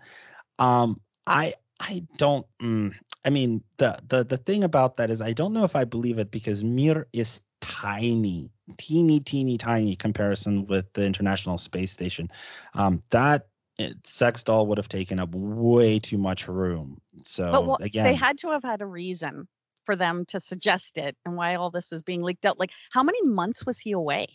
[0.58, 2.46] Um, I I don't.
[2.62, 5.84] Mm, I mean, the the the thing about that is I don't know if I
[5.84, 12.30] believe it because Mir is tiny, teeny, teeny, tiny comparison with the International Space Station.
[12.74, 13.48] Um, that
[13.80, 17.00] uh, sex doll would have taken up way too much room.
[17.24, 19.48] So but what, again, they had to have had a reason
[19.86, 22.58] for them to suggest it and why all this is being leaked out.
[22.58, 24.26] Like, how many months was he away?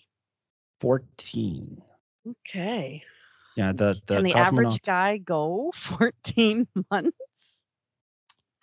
[0.80, 1.82] fourteen.
[2.28, 3.04] Okay.
[3.56, 4.48] Yeah, the the Can the cosmonaut.
[4.48, 7.64] average guy go 14 months?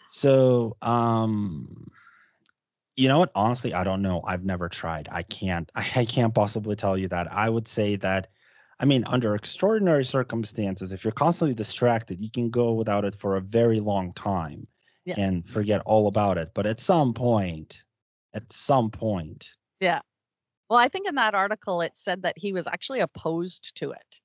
[0.09, 1.91] So, um,
[2.95, 3.33] you know what?
[3.35, 4.23] Honestly, I don't know.
[4.25, 5.09] I've never tried.
[5.11, 5.71] I can't.
[5.75, 7.31] I, I can't possibly tell you that.
[7.33, 8.29] I would say that,
[8.81, 13.37] I mean, under extraordinary circumstances, if you're constantly distracted, you can go without it for
[13.37, 14.67] a very long time
[15.05, 15.17] Yeah.
[15.19, 16.53] and forget all about it.
[16.55, 17.83] But at some point,
[18.35, 20.01] at some point, Yeah.
[20.71, 24.21] Well, I think in that article it said that he was actually opposed to it.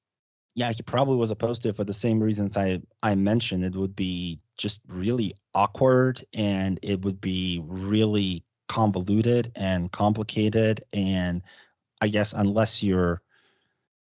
[0.55, 3.63] Yeah, he probably was opposed to it for the same reasons I I mentioned.
[3.63, 10.83] It would be just really awkward, and it would be really convoluted and complicated.
[10.93, 11.41] And
[12.01, 13.21] I guess unless you're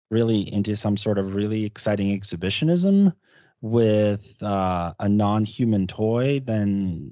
[0.09, 3.13] really into some sort of really exciting exhibitionism
[3.61, 7.11] with uh, a non-human toy, then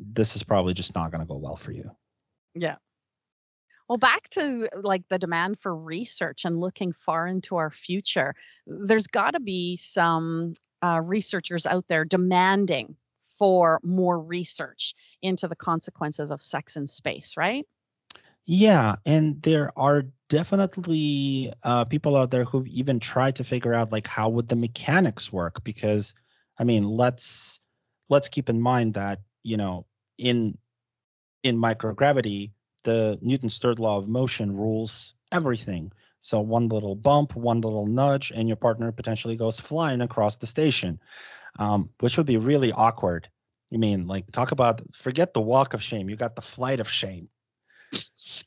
[0.00, 1.90] this is probably just not going to go well for you.
[2.54, 2.76] Yeah.
[3.90, 9.08] Well, back to like the demand for research and looking far into our future, there's
[9.08, 12.94] got to be some uh, researchers out there demanding
[13.36, 17.66] for more research into the consequences of sex in space, right?
[18.44, 23.90] Yeah, and there are definitely uh, people out there who've even tried to figure out
[23.90, 26.14] like how would the mechanics work because
[26.60, 27.58] I mean let's
[28.08, 29.84] let's keep in mind that you know
[30.16, 30.56] in
[31.42, 35.92] in microgravity the Newton's third law of motion rules everything.
[36.20, 40.46] So one little bump, one little nudge, and your partner potentially goes flying across the
[40.46, 41.00] station,
[41.58, 43.28] um, which would be really awkward.
[43.70, 46.88] You mean like talk about forget the walk of shame, you got the flight of
[46.88, 47.28] shame.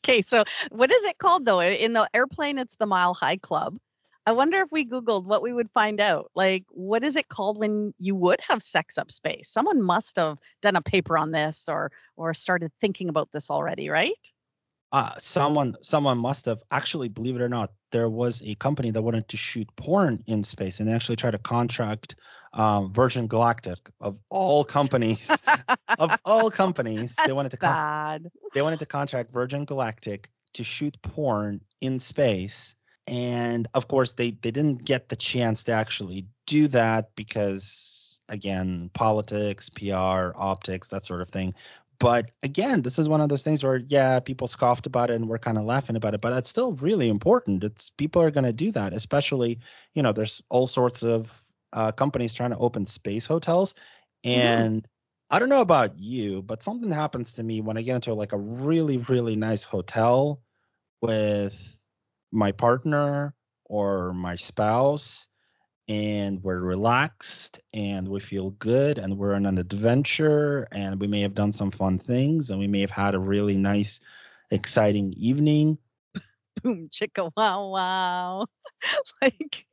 [0.06, 1.62] Okay, so what is it called though?
[1.62, 3.78] In the airplane, it's the Mile High Club.
[4.26, 6.32] I wonder if we Googled what we would find out.
[6.34, 9.50] Like, what is it called when you would have sex up space?
[9.50, 13.90] Someone must have done a paper on this or or started thinking about this already,
[13.90, 14.18] right?
[14.94, 19.02] uh, someone someone must have actually believe it or not there was a company that
[19.02, 22.16] wanted to shoot porn in space and they actually tried to contract
[22.54, 25.42] um, virgin galactic of all companies
[25.98, 28.32] of all companies That's they wanted to con- bad.
[28.54, 32.76] they wanted to contract virgin galactic to shoot porn in space
[33.08, 38.90] and of course they they didn't get the chance to actually do that because again
[38.94, 41.54] politics pr optics that sort of thing.
[42.00, 45.28] But again this is one of those things where yeah people scoffed about it and
[45.28, 47.64] we're kind of laughing about it but it's still really important.
[47.64, 49.60] It's people are going to do that especially
[49.96, 51.42] you know there's all sorts of
[51.74, 53.76] uh, companies trying to open space hotels.
[54.24, 54.88] And
[55.32, 58.34] i don't know about you but something happens to me when i get into like
[58.34, 60.42] a really really nice hotel
[61.02, 61.83] with
[62.34, 63.34] my partner
[63.66, 65.28] or my spouse
[65.88, 71.22] and we're relaxed and we feel good and we're on an adventure and we may
[71.22, 74.00] have done some fun things and we may have had a really nice
[74.52, 75.78] exciting evening
[76.64, 78.46] Boom chicka wow wow.
[79.22, 79.66] like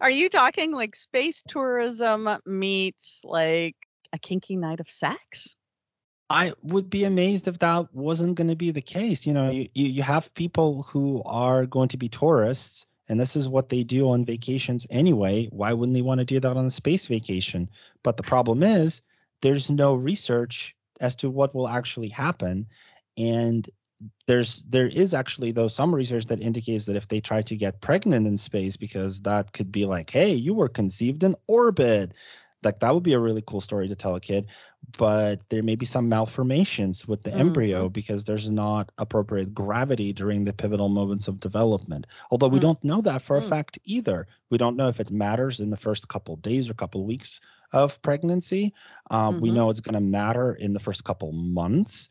[0.00, 3.76] are you talking like space tourism meets like
[4.12, 5.56] a kinky night of sex?
[6.30, 9.26] I would be amazed if that wasn't going to be the case.
[9.26, 13.48] You know you, you have people who are going to be tourists and this is
[13.48, 15.46] what they do on vacations anyway.
[15.50, 17.68] Why wouldn't they want to do that on a space vacation?
[18.02, 19.02] But the problem is
[19.42, 22.66] there's no research as to what will actually happen.
[23.18, 23.68] And
[24.26, 27.80] there's there is actually though some research that indicates that if they try to get
[27.80, 32.12] pregnant in space because that could be like hey you were conceived in orbit
[32.64, 34.46] like that would be a really cool story to tell a kid
[34.98, 40.44] but there may be some malformations with the embryo because there's not appropriate gravity during
[40.44, 42.62] the pivotal moments of development although we Mm.
[42.62, 43.48] don't know that for a Mm.
[43.48, 47.04] fact either we don't know if it matters in the first couple days or couple
[47.04, 47.40] weeks
[47.72, 48.72] of pregnancy
[49.10, 49.54] um, we Mhm.
[49.54, 52.08] know it's going to matter in the first couple months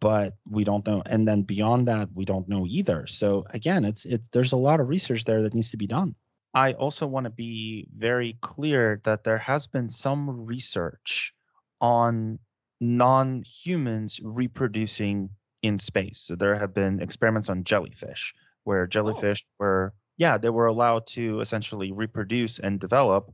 [0.00, 4.04] but we don't know and then beyond that we don't know either so again it's
[4.06, 6.14] it's there's a lot of research there that needs to be done
[6.54, 11.32] I also want to be very clear that there has been some research
[11.80, 12.38] on
[12.80, 15.30] non humans reproducing
[15.62, 16.18] in space.
[16.18, 18.34] So there have been experiments on jellyfish
[18.64, 18.86] where oh.
[18.86, 23.32] jellyfish were, yeah, they were allowed to essentially reproduce and develop.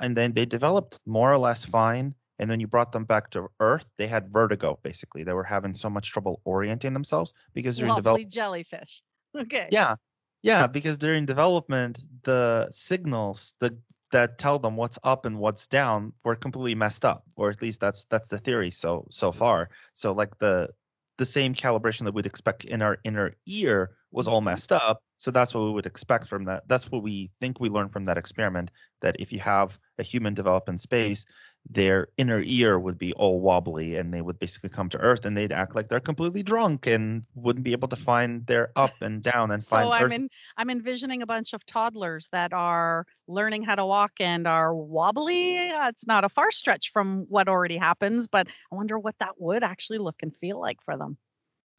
[0.00, 2.14] And then they developed more or less fine.
[2.40, 5.24] And then you brought them back to Earth, they had vertigo, basically.
[5.24, 8.30] They were having so much trouble orienting themselves because they're development.
[8.30, 9.02] jellyfish.
[9.36, 9.68] Okay.
[9.72, 9.96] Yeah.
[10.42, 13.76] Yeah, because during development, the signals the
[14.10, 17.80] that tell them what's up and what's down were completely messed up, or at least
[17.80, 19.68] that's that's the theory so so far.
[19.92, 20.70] So like the
[21.18, 24.46] the same calibration that we'd expect in our inner ear was all mm-hmm.
[24.46, 25.02] messed up.
[25.18, 26.62] So that's what we would expect from that.
[26.68, 28.70] That's what we think we learned from that experiment.
[29.02, 31.26] That if you have a human develop in space,
[31.70, 35.36] their inner ear would be all wobbly and they would basically come to earth and
[35.36, 39.22] they'd act like they're completely drunk and wouldn't be able to find their up and
[39.22, 40.12] down and So find I'm earth.
[40.12, 44.74] in I'm envisioning a bunch of toddlers that are learning how to walk and are
[44.74, 45.56] wobbly.
[45.58, 49.62] It's not a far stretch from what already happens, but I wonder what that would
[49.62, 51.18] actually look and feel like for them.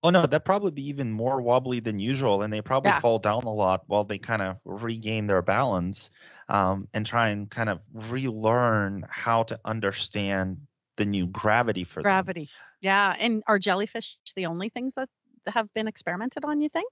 [0.03, 3.01] Oh no, that'd probably be even more wobbly than usual, and they probably Yeah.
[3.01, 6.09] fall down a lot while they kind of regain their balance
[6.49, 12.33] um, and try and kind of relearn how to understand the new gravity for them.
[12.33, 12.49] Gravity.
[12.81, 13.15] Yeah.
[13.19, 15.09] And are jellyfish the only things that
[15.47, 16.89] have been experimented on, you think?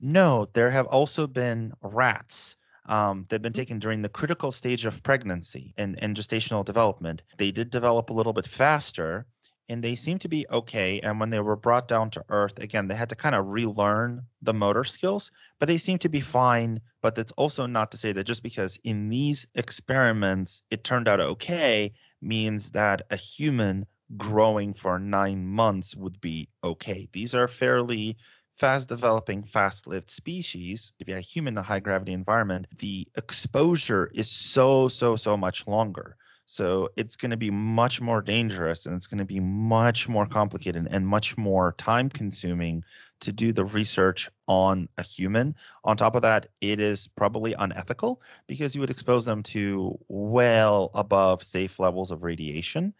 [0.00, 2.56] No, there have also been rats.
[2.84, 3.54] Um, they've been Mm.
[3.54, 7.22] taken during the critical stage of pregnancy and, and gestational development.
[7.38, 9.26] They did develop a little bit faster
[9.68, 11.00] and they seem to be okay.
[11.00, 14.22] And when they were brought down to earth, again, they had to kind of relearn
[14.42, 16.80] the motor skills, but they seem to be fine.
[17.00, 21.20] But it's also not to say that just because in these experiments it turned out
[21.20, 27.08] okay means that a human growing for nine months would be okay.
[27.12, 28.16] These are fairly
[28.56, 32.66] fast developing, fast lived species, if you have a human in a high gravity environment,
[32.76, 36.16] the exposure is so, so, so much longer.
[36.44, 40.26] So it's going to be much more dangerous and it's going to be much more
[40.26, 42.84] complicated and much more time consuming
[43.20, 45.54] to do the research on a human.
[45.84, 50.90] On top of that, it is probably unethical because you would expose them to well
[50.94, 52.92] above safe levels of radiation.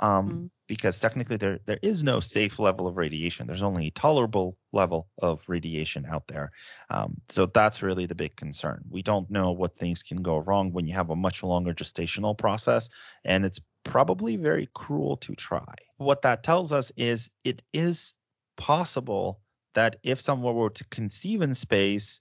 [0.00, 0.50] Um, Mhm.
[0.68, 3.46] Because technically, there there is no safe level of radiation.
[3.46, 6.50] There's only a tolerable level of radiation out there.
[6.90, 8.84] Um, so that's really the big concern.
[8.90, 12.36] We don't know what things can go wrong when you have a much longer gestational
[12.36, 12.90] process,
[13.24, 15.74] and it's probably very cruel to try.
[15.96, 18.14] What that tells us is it is
[18.58, 19.40] possible
[19.74, 22.20] that if someone were to conceive in space,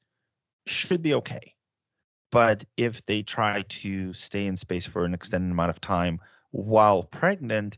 [0.68, 1.56] should be okay.
[2.32, 6.20] But if they try to stay in space for an extended amount of time
[6.52, 7.78] while pregnant,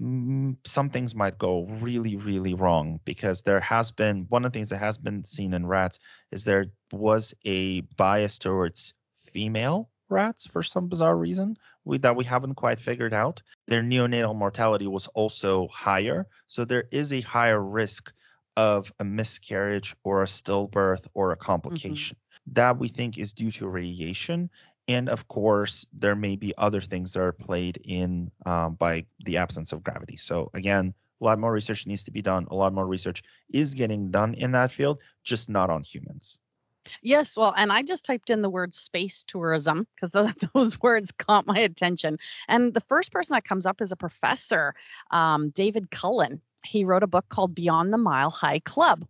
[0.00, 4.56] mm, some things might go really, really wrong because there has been one of the
[4.56, 5.98] things that has been seen in rats
[6.30, 12.24] is there was a bias towards female rats for some bizarre reason we, that we
[12.24, 13.42] haven't quite figured out.
[13.66, 18.12] Their neonatal mortality was also higher, so there is a higher risk
[18.56, 21.36] of a miscarriage or a stillbirth or a
[21.70, 21.96] Mm-hmm.
[21.96, 22.16] complication.
[22.46, 24.50] That we think is due to radiation.
[24.88, 29.36] And of course, there may be other things that are played in um, by the
[29.36, 30.16] absence of gravity.
[30.16, 32.46] So, again, a lot more research needs to be done.
[32.50, 36.38] A lot more research is getting done in that field, just not on humans.
[37.02, 40.12] Yes, well, and I just typed in the word space tourism because
[40.54, 42.18] those words caught my attention.
[42.48, 44.74] And the first person that comes up is a professor,
[45.10, 46.40] um, David Cullen.
[46.64, 49.06] He wrote a book called Beyond the Mile High Club.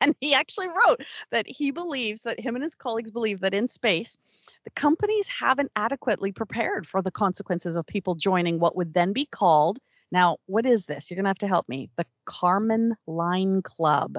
[0.00, 3.68] And he actually wrote that he believes that him and his colleagues believe that in
[3.68, 4.16] space,
[4.64, 9.26] the companies haven't adequately prepared for the consequences of people joining what would then be
[9.26, 9.78] called.
[10.10, 11.10] Now, what is this?
[11.10, 11.90] You're going to have to help me.
[11.96, 14.18] The Kármán Line Club.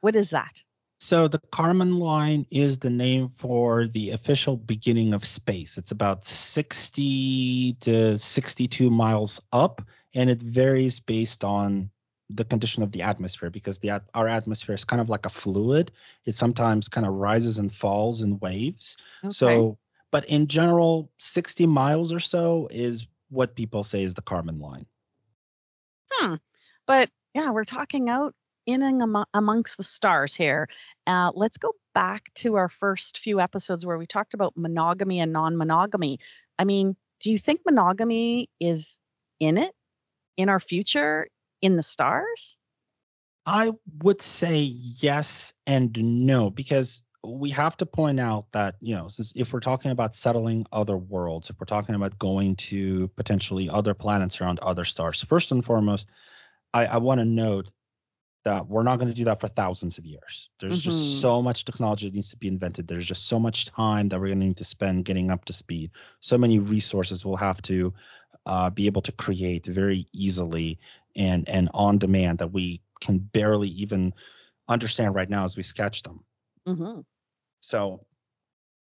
[0.00, 0.62] What is that?
[1.00, 5.78] So the Kármán line is the name for the official beginning of space.
[5.78, 9.80] It's about 60 to 62 miles up,
[10.14, 11.90] and it varies based on
[12.30, 15.90] the condition of the atmosphere because the our atmosphere is kind of like a fluid.
[16.26, 18.96] It sometimes kind of rises and falls in waves.
[19.24, 19.30] Okay.
[19.30, 19.78] So,
[20.10, 24.86] but in general, 60 miles or so is what people say is the Kármán line.
[26.12, 26.34] Hmm.
[26.86, 28.34] But yeah, we're talking out
[28.66, 30.68] in and amo- amongst the stars here.
[31.06, 35.32] Uh, let's go back to our first few episodes where we talked about monogamy and
[35.32, 36.18] non monogamy.
[36.58, 38.98] I mean, do you think monogamy is
[39.40, 39.72] in it,
[40.36, 41.28] in our future,
[41.62, 42.58] in the stars?
[43.46, 45.96] I would say yes and
[46.26, 50.14] no because we have to point out that you know since if we're talking about
[50.14, 55.22] settling other worlds if we're talking about going to potentially other planets around other stars
[55.24, 56.10] first and foremost
[56.74, 57.70] i, I want to note
[58.44, 60.84] that we're not going to do that for thousands of years there's Mhm.
[60.84, 64.20] just so much technology that needs to be invented there's just so much time that
[64.20, 65.90] we're going to need to spend getting up to speed
[66.20, 67.92] so many resources we'll have to
[68.48, 70.78] uh, be able to create very easily
[71.16, 74.12] and and on demand that we can barely even
[74.68, 76.24] understand right now as we sketch them
[76.66, 77.00] Mm-hmm.
[77.60, 78.04] so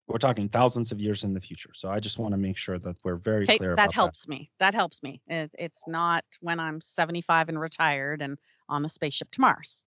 [0.09, 1.71] we're talking thousands of years in the future.
[1.75, 4.51] So I just want to make sure that we're very Okay, clear that helps me.
[4.59, 5.23] That helps me.
[5.29, 8.39] It, it's not when I'm 75 and retired and
[8.69, 9.85] on a spaceship to Mars.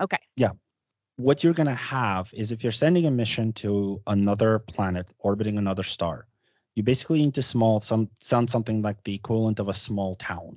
[0.00, 0.18] Okay.
[0.36, 0.50] Yeah.
[1.16, 5.58] What you're going to have is if you're sending a mission to another planet orbiting
[5.58, 6.26] another star,
[6.78, 10.56] you basically need to small some send something like the equivalent of a small town,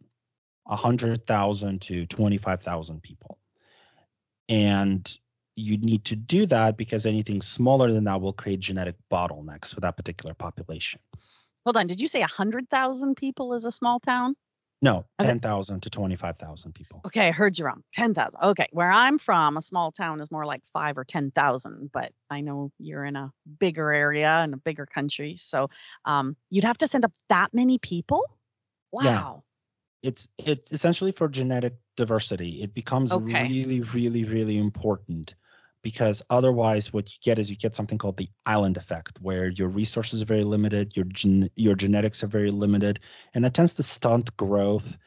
[0.65, 3.39] 100,000 to 25,000 people.
[4.47, 5.17] And
[5.55, 9.79] you need to do that because anything smaller than that will create genetic bottlenecks for
[9.79, 11.01] that particular population.
[11.65, 11.87] Hold on.
[11.87, 14.35] Did you say 100,000 people is a small town?
[14.81, 15.31] No, Okay.
[15.31, 17.05] 10,000 to 25,000 people.
[17.05, 17.83] Okay, I heard you wrong.
[17.93, 18.39] 10,000.
[18.43, 22.41] Okay, where I'm from, a small town is more like 5 or 10,000, but I
[22.41, 25.35] know you're in a bigger area and a bigger country.
[25.35, 25.69] So,
[26.05, 28.23] um you'd have to send up that many people?
[28.99, 29.23] Yeah.
[29.23, 29.43] Wow.
[30.03, 33.51] it's it's essentially for genetic diversity it becomes Okay.
[33.53, 35.35] really really really important
[35.83, 39.67] because otherwise what you get is you get something called the island effect where your
[39.67, 42.99] resources are very limited your gen- your genetics are very limited
[43.33, 44.97] and that tends to stunt growth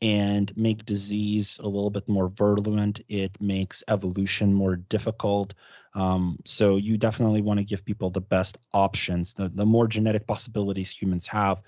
[0.00, 5.54] and make disease a little bit more virulent it makes evolution more difficult
[5.94, 10.26] um, so you definitely want to give people the best options the, the more genetic
[10.26, 11.62] possibilities humans have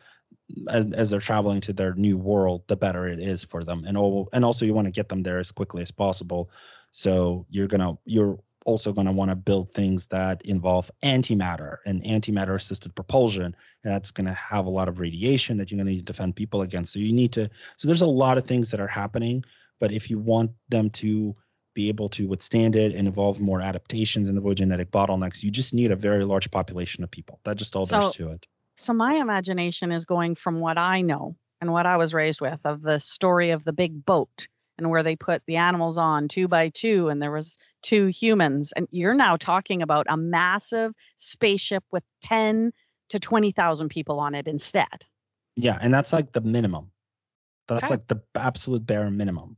[0.69, 3.85] as, as they're traveling to their new world, the better it is for them.
[3.87, 6.51] And all, and also you want to get them there as quickly as possible.
[6.91, 12.55] So you're gonna you're also gonna want to build things that involve antimatter and antimatter
[12.55, 13.55] assisted propulsion.
[13.85, 16.63] And that's gonna have a lot of radiation that you're gonna need to defend people
[16.63, 16.93] against.
[16.93, 19.45] So you need to so there's a lot of things that are happening.
[19.81, 21.37] But if you want them to
[21.75, 25.75] be able to withstand it and evolve more adaptations and avoid genetic bottlenecks, you just
[25.75, 27.41] need a very large population of people.
[27.45, 28.47] That just all So- there's to it.
[28.77, 32.65] So my imagination is going from what I know and what I was raised with
[32.67, 34.49] of the story of the big boat
[34.79, 38.73] and where they put the animals on two by two and there was two humans
[38.77, 42.73] and you're now talking about a massive spaceship with 10
[43.11, 45.05] to 20,000 people on it instead.
[45.55, 46.91] Yeah, and that's like the minimum.
[47.69, 47.95] That's Okay.
[47.95, 49.57] like the absolute bare minimum.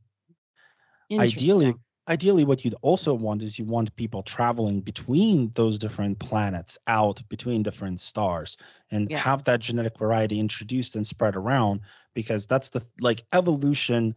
[1.11, 1.73] Ideally,
[2.07, 7.21] ideally, what you'd also want is you want people traveling between those different planets, out
[7.29, 8.57] between different stars,
[8.91, 9.19] and Yeah.
[9.19, 11.79] have that genetic variety introduced and spread around
[12.13, 14.13] because that's the like evolution.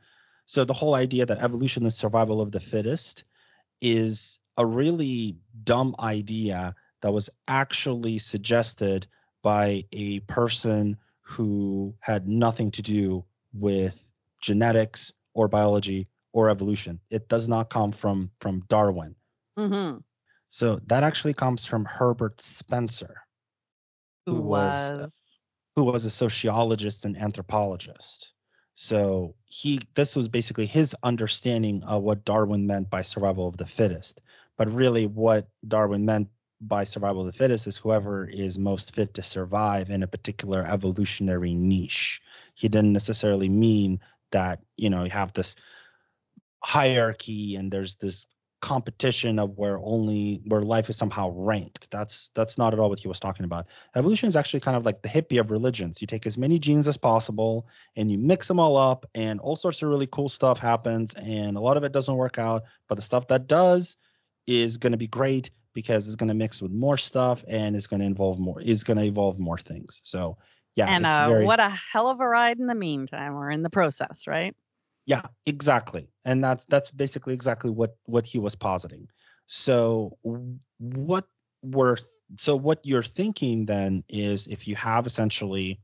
[0.46, 3.24] So the whole idea that evolution is survival of the fittest
[3.80, 9.06] is a really dumb idea that was actually suggested
[9.42, 14.10] by a person who had nothing to do with
[14.42, 17.00] genetics or biology or evolution.
[17.10, 19.14] It does not come from from Darwin.
[19.56, 19.98] hmm
[20.48, 23.22] So that actually comes from Herbert Spencer,
[24.26, 25.38] Who, Who was, was,
[25.76, 28.32] who was a sociologist and anthropologist.
[28.82, 33.66] So he this was basically his understanding of what Darwin meant by survival of the
[33.66, 34.22] fittest.
[34.56, 36.28] But really what Darwin meant
[36.62, 40.64] by survival of the fittest is whoever is most fit to survive in a particular
[40.66, 42.22] evolutionary niche.
[42.54, 44.00] He didn't necessarily mean
[44.30, 45.56] that, you know, you have this
[46.64, 48.26] hierarchy and there's this
[48.61, 51.90] competition of where only where life is somehow ranked.
[51.90, 53.66] That's that's not at all what he was talking about.
[53.96, 56.00] Evolution is actually kind of like the hippie of religions.
[56.00, 59.56] You take as many genes as possible and you mix them all up and all
[59.56, 62.96] sorts of really cool stuff happens and a lot of it doesn't work out, but
[62.96, 63.96] the stuff that does
[64.46, 67.86] is going to be great because it's going to mix with more stuff and it's
[67.86, 70.00] going to involve more is going to evolve more things.
[70.04, 70.36] So,
[70.74, 73.50] yeah, and it's uh, very what a hell of a ride in the meantime, or
[73.50, 74.54] in the process, right?
[75.07, 76.09] Yeah, exactly.
[76.24, 79.09] And that's that's basically exactly what what he was positing.
[79.46, 80.18] So
[80.78, 81.26] what
[81.62, 81.96] we're
[82.36, 85.80] so what you're thinking then is if you have essentially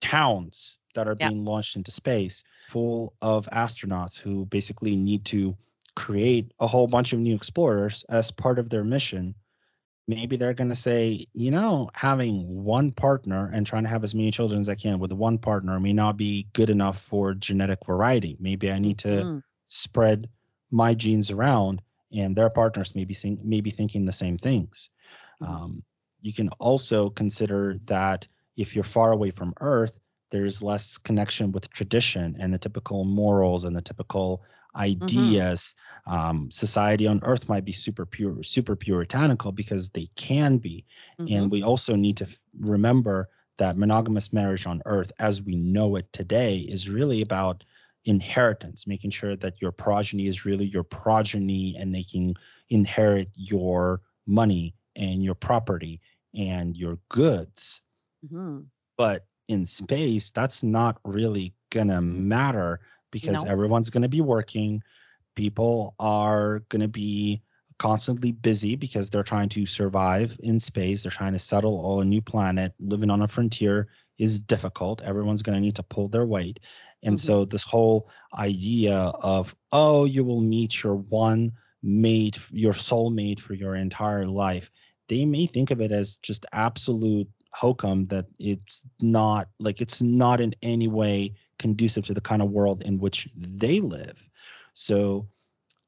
[0.00, 1.30] towns that are Yeah.
[1.30, 5.56] being launched into space full of astronauts who basically need to
[5.96, 9.34] create a whole bunch of new explorers as part of their mission
[10.08, 14.14] maybe they're going to say you know having one partner and trying to have as
[14.14, 17.78] many children as i can with one partner may not be good enough for genetic
[17.86, 18.36] variety.
[18.40, 20.28] Maybe i need to Mm, spread
[20.70, 21.82] my genes around
[22.12, 24.90] and their partners may be, think, may be thinking the same things.
[25.40, 25.48] Mhm.
[25.48, 25.82] um,
[26.20, 28.26] you can also consider that
[28.56, 29.98] if you're far away from earth
[30.30, 34.42] there's less connection with tradition and the typical morals and the typical
[34.76, 35.74] ideas
[36.06, 40.84] um, society on earth might be super pure super puritanical because they can be
[41.18, 41.28] mhm.
[41.28, 45.96] and we also need to f- remember that monogamous marriage on earth as we know
[45.96, 47.64] it today is really about
[48.04, 52.34] inheritance making sure that your progeny is really your progeny and they can
[52.70, 56.00] inherit your money and your property
[56.34, 57.82] and your goods
[58.22, 58.70] Mhm.
[58.96, 62.80] but in space that's not really gonna matter
[63.12, 63.50] because No.
[63.50, 64.82] everyone's gonna be working.
[65.36, 67.42] People are gonna be
[67.78, 71.02] constantly busy because they're trying to survive in space.
[71.02, 72.74] They're trying to settle on a new planet.
[72.80, 73.88] Living on a frontier
[74.18, 75.02] is difficult.
[75.02, 76.60] Everyone's going to need to pull their weight.
[77.02, 77.20] And Mhm.
[77.20, 78.08] so this whole
[78.38, 81.52] idea of oh you will meet your one
[81.82, 84.70] mate your soulmate for your entire life
[85.08, 90.40] they may think of it as just absolute hokum that it's not like it's not
[90.40, 94.28] in any way conducive to the kind of world in which they live.
[94.74, 95.28] So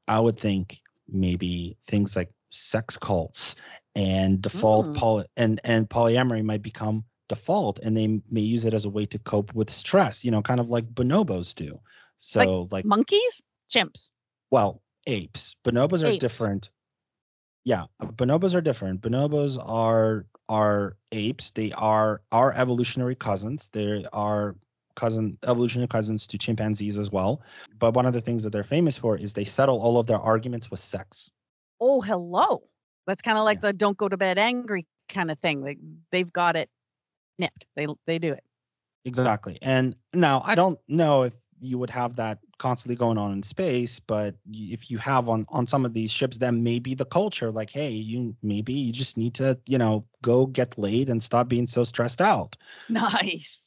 [0.07, 3.55] i would think maybe things like sex cults
[3.95, 4.95] and default Mm.
[4.95, 9.05] poly and and polyamory might become default and they may use it as a way
[9.05, 11.79] to cope with stress you know kind of like bonobos do.
[12.19, 14.11] So like, Monkeys, chimps.
[14.51, 15.55] well apes.
[15.63, 16.23] Bonobos are Apes.
[16.25, 16.69] different.
[17.65, 19.01] Yeah bonobos are different.
[19.01, 21.51] Bonobos are are apes.
[21.51, 23.69] They are our evolutionary cousins.
[23.69, 24.55] They are
[24.95, 27.41] cousin evolutionary cousins to chimpanzees as well
[27.79, 30.19] but one of the things that they're famous for is they settle all of their
[30.19, 31.29] arguments with sex
[31.79, 32.69] Oh, hello.
[33.07, 33.61] That's kind of like Yeah.
[33.61, 35.61] the "don't go to bed angry" kind of thing.
[35.61, 35.77] Like
[36.11, 36.69] they've got it
[37.39, 37.65] nipped.
[37.75, 38.43] They they do it.
[39.05, 39.59] Exactly.
[39.61, 43.99] And now I don't know if you would have that constantly going on in space,
[43.99, 47.69] but if you have on on some of these ships, then maybe the culture, like,
[47.69, 51.67] hey, you maybe you just need to, you know, go get laid and stop being
[51.67, 52.57] so stressed out.
[52.87, 53.64] Nice.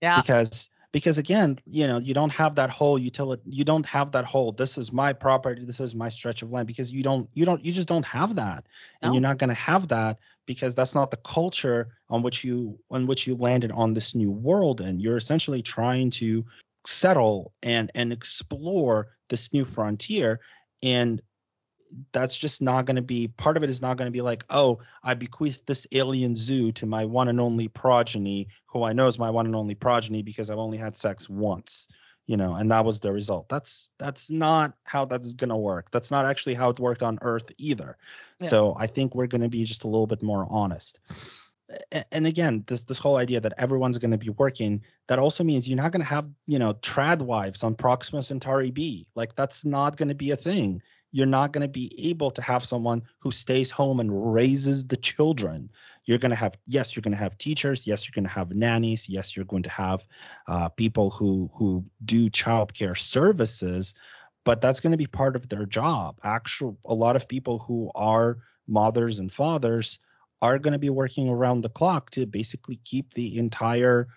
[0.00, 0.20] Yeah.
[0.20, 4.24] Because because again, you know, you don't have that whole utility you don't have that
[4.24, 7.44] whole this is my property, this is my stretch of land, because you don't you
[7.44, 8.66] don't you just don't have that.
[9.02, 13.06] And you're not gonna have that because that's not the culture on which you on
[13.06, 16.44] which you landed on this new world and you're essentially trying to
[16.86, 20.40] settle and and explore this new frontier
[20.82, 21.20] and
[22.12, 24.44] that's just not going to be part of it is not going to be like
[24.50, 29.06] oh i bequeath this alien zoo to my one and only progeny who i know
[29.06, 31.88] is my one and only progeny because i've only had sex once
[32.28, 33.48] you know and that was the result.
[33.48, 35.90] That's that's not how that's going to work.
[35.90, 37.96] That's not actually how it worked on earth either.
[38.40, 38.46] Yeah.
[38.46, 41.00] so i think we're going to be just a little bit more honest.
[42.12, 45.68] And again this this whole idea that everyone's going to be working that also means
[45.68, 49.08] you're not going to have you know trad wives on proxima centauri b.
[49.16, 52.42] Like that's not going to be a thing you're not going to be able to
[52.42, 55.70] have someone who stays home and raises the children.
[56.04, 58.54] You're going to have yes you're going to have teachers yes you're going to have
[58.54, 60.06] nannies yes you're going to have
[60.46, 63.94] uh, people who who do childcare services
[64.44, 66.18] but that's going to be part of their job.
[66.24, 69.98] Actual a lot of people who are mothers and fathers
[70.40, 74.08] are going to be working around the clock to basically keep the entire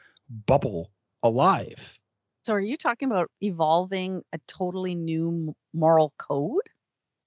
[0.46, 0.92] bubble
[1.24, 2.00] alive.
[2.46, 6.62] So are you talking about evolving a totally new moral code?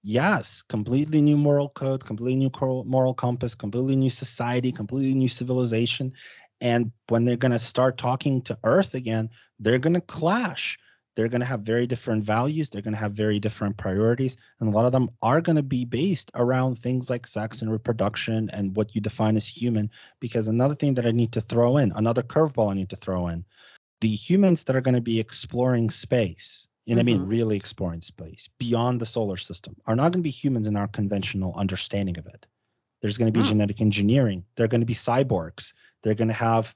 [0.07, 2.51] Yes, completely new moral code, completely new
[2.85, 6.13] moral compass, completely new society, completely new civilization.
[6.61, 10.79] And when they're going to start talking to Earth again, they're going to clash.
[11.17, 12.69] They're going to have very different values.
[12.69, 14.37] They're going to have very different priorities.
[14.61, 17.73] And a lot of them are going to be based around things like sex and
[17.73, 19.91] reproduction and what you define as human.
[20.21, 23.29] Because another thing that I need to throw in, another curveball I need to throw
[23.29, 23.43] in,
[24.03, 27.31] the humans that are going to be exploring space, and I mean Mhm.
[27.31, 30.89] really exploring space beyond the solar system, are not going to be humans in our
[30.89, 32.47] conventional understanding of it.
[33.01, 33.51] There's going to be Hmm.
[33.51, 34.45] genetic engineering.
[34.57, 35.75] They're going to be cyborgs.
[36.03, 36.75] They're going to have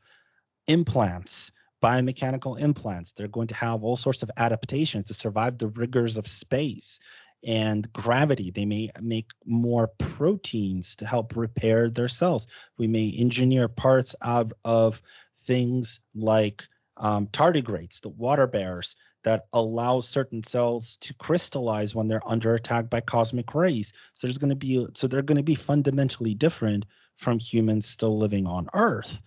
[0.67, 1.53] implants,
[1.83, 3.13] biomechanical implants.
[3.13, 6.99] They're going to have all sorts of adaptations to survive the rigors of space
[7.47, 8.51] and gravity.
[8.51, 12.47] They may make more proteins to help repair their cells.
[12.79, 15.01] We may engineer parts out of
[15.37, 16.67] things like
[16.99, 22.89] um, tardigrades, the water bears, that allow certain cells to crystallize when they're under attack
[22.89, 23.93] by cosmic rays.
[24.13, 26.85] So there's going to be so they're going to be fundamentally different
[27.17, 29.21] from humans still living on Earth,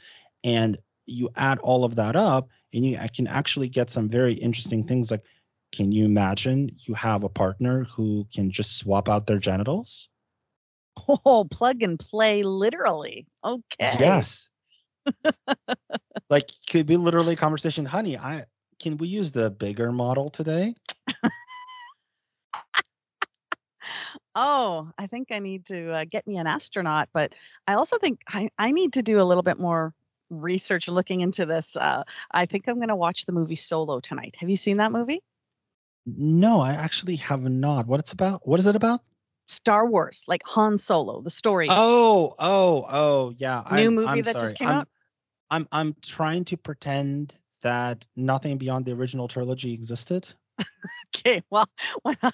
[0.44, 4.84] and you add all of that up, and you can actually get some very interesting
[4.84, 5.24] things like.
[5.74, 10.10] Can you imagine you have a partner who can just swap out their genitals?
[11.26, 13.26] Oh, plug and play literally.
[13.44, 13.96] Okay.
[14.00, 14.51] Yes.
[16.30, 18.18] like could be literally a conversation, honey.
[18.18, 18.46] I
[18.82, 20.76] can we use the bigger model today?
[24.36, 27.36] Oh, I think I need to uh, get me an astronaut, but
[27.68, 29.94] I also think I, I need to do a little bit more
[30.30, 31.76] research looking into this.
[31.76, 34.38] Uh, I think I'm going to watch the movie Solo tonight.
[34.40, 35.22] Have you seen that movie?
[36.06, 37.88] No, I actually have not.
[37.88, 38.48] What it's about?
[38.48, 39.02] What is it about?
[39.48, 41.68] Star Wars, like Han Solo, the story.
[41.70, 43.64] Oh, oh, oh, yeah.
[43.72, 44.88] New I'm- movie I'm that just came I'm, out?
[45.52, 50.28] I'm I'm trying to pretend that nothing beyond the original trilogy existed.
[51.14, 51.68] Okay, well,
[52.02, 52.32] when I,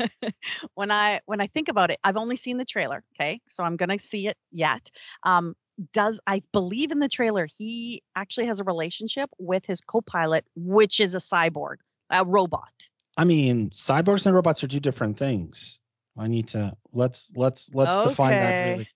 [0.74, 3.04] when I when I think about it, I've only seen the trailer.
[3.14, 4.90] Okay, so I'm gonna see it yet.
[5.22, 5.54] Um,
[5.92, 7.46] does I believe in the trailer?
[7.46, 11.76] He actually has a relationship with his co-pilot, which is a cyborg,
[12.10, 12.72] a robot.
[13.16, 15.78] I mean, cyborgs and robots are two different things.
[16.18, 18.88] I need to let's let's let's define that really.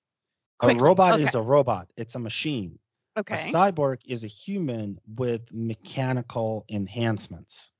[0.59, 1.23] Quickly, A robot okay.
[1.23, 1.89] is a robot.
[1.97, 2.79] It's a machine.
[3.19, 3.35] Okay.
[3.35, 7.73] A cyborg is a human with mechanical enhancements.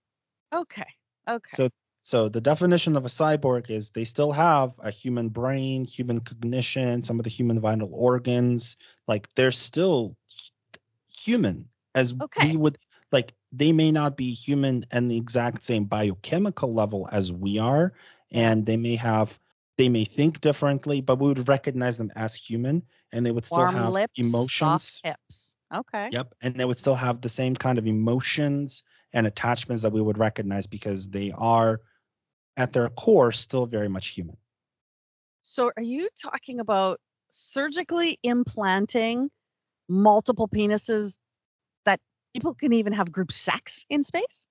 [0.53, 0.86] Okay.
[1.28, 1.57] Okay.
[1.57, 1.68] So
[2.03, 7.03] so the definition of a cyborg is they still have a human brain, human cognition,
[7.03, 8.76] some of the human vital organs.
[9.07, 10.16] Like they're still
[11.09, 12.47] human as Okay.
[12.47, 12.78] we would
[13.12, 17.93] like they may not be human and the exact same biochemical level as we are
[18.30, 19.39] and they may have
[19.79, 23.59] they may think differently but we would recognize them as human and they would still
[23.59, 25.57] Warm have lips, emotions soft hips.
[25.74, 26.09] Okay.
[26.11, 26.35] Yep.
[26.43, 30.18] And they would still have the same kind of emotions and attachments that we would
[30.18, 31.81] recognize because they are
[32.57, 34.37] at their core still very much human.
[35.43, 37.01] So are you talking about
[37.31, 39.31] surgically implanting
[39.89, 41.18] multiple penises
[41.85, 42.01] that
[42.35, 44.47] people can even have group sex in space?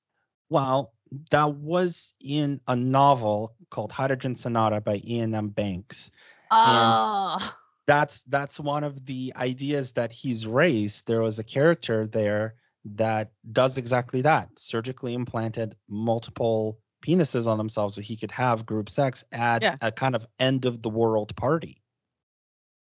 [0.50, 0.94] Well,
[1.32, 5.50] that was in a novel called Hydrogen Sonata by Iain M.
[5.50, 6.12] Banks.
[6.52, 7.54] Oh,
[7.88, 11.08] That's that's one of the ideas that he's raised.
[11.08, 12.56] There was a character there
[12.86, 14.50] that does exactly that.
[14.58, 19.76] Surgically implanted multiple penises on themselves so he could have group sex at Yeah.
[19.82, 21.82] a kind of end of the world party.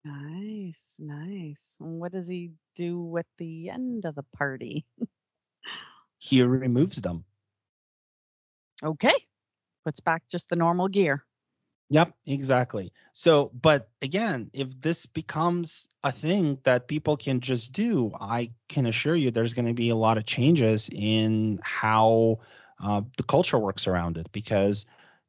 [0.05, 1.77] nice, nice.
[1.81, 4.85] And What does he do with the end of the party?
[6.17, 7.25] he removes them.
[8.83, 9.15] Okay.
[9.85, 11.23] Puts back just the normal gear.
[11.89, 12.91] Yep, exactly.
[13.13, 18.85] So, but again, if this becomes a thing that people can just do, I can
[18.85, 22.39] assure you there's going to be a lot of changes in how
[22.83, 24.85] uh, the culture works around it because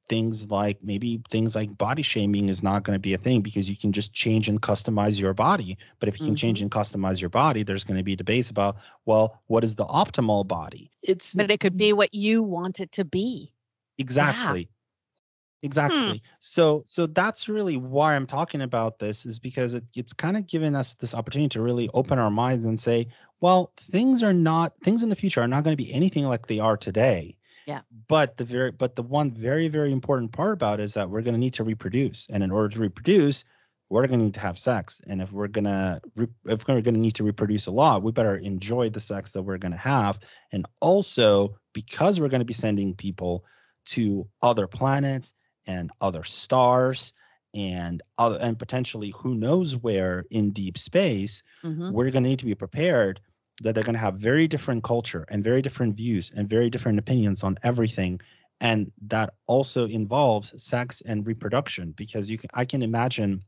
[0.09, 3.69] things like maybe things like body shaming is not going to be a thing because
[3.69, 5.77] you can just change and customize your body.
[5.99, 6.65] But if you can change mm-hmm.
[6.65, 10.47] and customize your body, there's going to be debates about, well, what is the optimal
[10.47, 10.91] body?
[11.03, 13.53] It's But it could be what you want it to be.
[13.99, 15.67] exactly hmm.
[15.67, 20.37] exactly so so that's really why i'm talking about this is because it, it's kind
[20.37, 23.07] of giving us this opportunity to really open our minds and say
[23.41, 26.47] well things are not things in the future are not going to be anything like
[26.47, 27.37] they are today
[27.69, 27.83] Yeah.
[28.09, 31.21] but the very but the one very very important part about it is that we're
[31.21, 33.45] going to need to reproduce and in order to reproduce
[33.91, 36.81] we're going to need to have sex and if we're going to re- if we're
[36.81, 39.73] going to need to reproduce a lot we better enjoy the sex that we're going
[39.73, 40.19] to have
[40.53, 43.45] and also because we're going to be sending people
[43.85, 45.35] to other planets
[45.67, 47.13] and other stars
[47.55, 51.93] and other and potentially who knows where in deep space Mhm.
[51.93, 53.21] we're going to need to be prepared
[53.63, 56.99] that they're going to have very different culture and very different views and very different
[56.99, 58.21] opinions on everything.
[58.61, 63.43] And that also involves sex and reproduction because you can i can imagine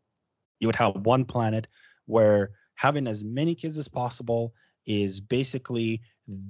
[0.61, 1.67] you would have one planet
[2.07, 4.55] where having as many kids as possible
[4.87, 6.01] is basically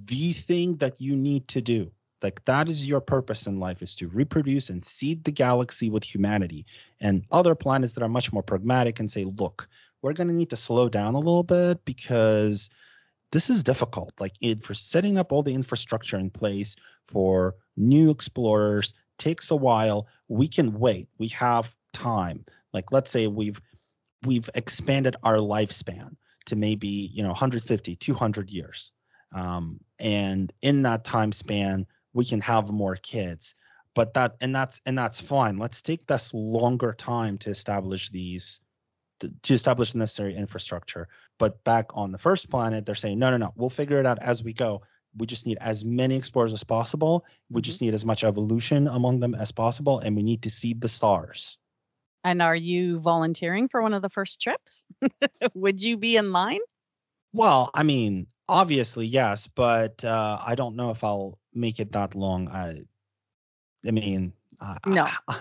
[0.05, 1.91] the thing that you need to do.
[2.23, 6.05] Like that is your purpose in life is to reproduce and seed the galaxy with
[6.05, 6.67] humanity.
[7.01, 9.69] And other planets that are much more pragmatic and say look
[10.03, 12.71] we're going to need to slow down a little bit because
[13.33, 16.76] this is difficult like it, for setting up all the infrastructure in place
[17.07, 20.07] for new explorers takes a while.
[20.28, 21.09] We can wait.
[21.18, 22.45] We have time.
[22.72, 23.61] Like let's say we've
[24.26, 26.16] we've expanded our lifespan
[26.47, 28.93] to maybe you know 150 200 years.
[29.33, 33.55] Um, and in that time span we can have more kids.
[33.95, 35.59] But that and that's and that's fine.
[35.59, 38.61] Let's take this longer time to establish these
[39.43, 41.09] to establish the necessary infrastructure.
[41.39, 44.18] But back on the first planet they're saying no no no we'll figure it out
[44.23, 44.83] as we go.
[45.16, 47.25] We just need as many explorers as possible.
[47.51, 50.81] We just need as much evolution among them as possible and we need to seed
[50.81, 51.59] the stars.
[52.23, 54.85] And are you volunteering for one of the first trips?
[55.55, 56.61] Would you be in line?
[57.33, 62.14] well i mean obviously yes but uh, i don't know if i'll make it that
[62.14, 62.49] long.
[62.49, 62.83] I
[63.87, 65.07] i mean I, No.
[65.29, 65.39] I,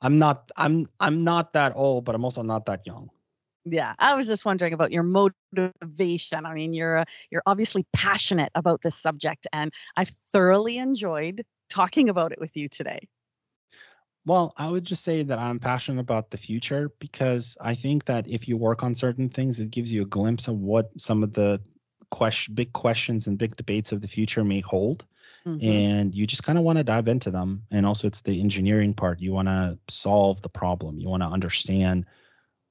[0.00, 3.10] i'm not i'm i'm not that old but i'm also not that young
[3.64, 6.44] Yeah, I was just wondering about your motivation.
[6.44, 12.08] I mean, you're uh, you're obviously passionate about this subject, and I've thoroughly enjoyed talking
[12.08, 13.08] about it with you today.
[14.26, 18.26] Well, I would just say that I'm passionate about the future because I think that
[18.26, 21.32] if you work on certain things, it gives you a glimpse of what some of
[21.32, 21.60] the
[22.10, 25.04] question, big questions and big debates of the future may hold.
[25.46, 25.62] Mhm.
[25.62, 27.66] And you just kind of want to dive into them.
[27.70, 29.20] And also, it's the engineering part.
[29.20, 30.98] You want to solve the problem.
[30.98, 32.06] You want to understand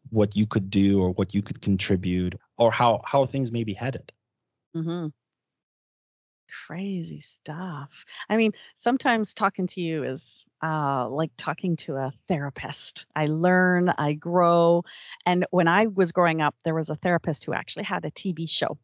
[0.09, 3.73] what you could do or what you could contribute or how how things may be
[3.73, 4.11] headed.
[4.73, 5.07] hmm
[6.67, 8.05] Crazy stuff.
[8.29, 13.05] I mean, sometimes talking to you is uh, like talking to a therapist.
[13.15, 14.83] I learn, I grow.
[15.25, 18.45] And when I was growing up, there was a therapist who actually had a TV
[18.45, 18.77] show.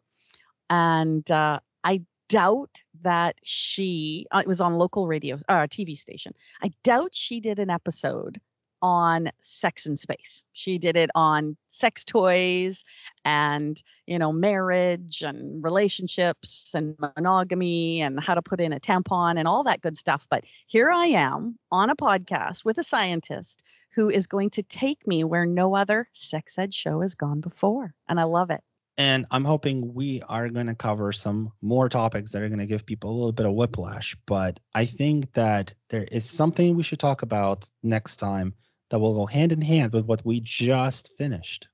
[0.69, 6.33] And uh, I doubt that she, uh, it was on local radio, uh, TV station.
[6.63, 8.41] I doubt she did an episode
[8.81, 10.43] on sex and space.
[10.53, 12.83] She did it on sex toys
[13.25, 19.37] and you know, marriage and relationships and monogamy and how to put in a tampon
[19.37, 20.25] and all that good stuff.
[20.29, 25.05] But here I am on a podcast with a scientist who is going to take
[25.05, 27.93] me where no other sex ed show has gone before.
[28.07, 28.61] And I love it.
[28.97, 32.65] And I'm hoping we are going to cover some more topics that are going to
[32.65, 34.15] give people a little bit of whiplash.
[34.25, 38.53] But I think that there is something we should talk about next time
[38.89, 41.67] that will go hand in hand with what we just finished.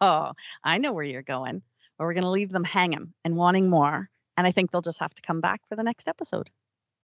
[0.00, 0.32] Oh,
[0.64, 1.62] I know where you're going.
[1.98, 4.08] But we're going to leave them hanging and wanting more.
[4.36, 6.50] And I think they'll just have to come back for the next episode.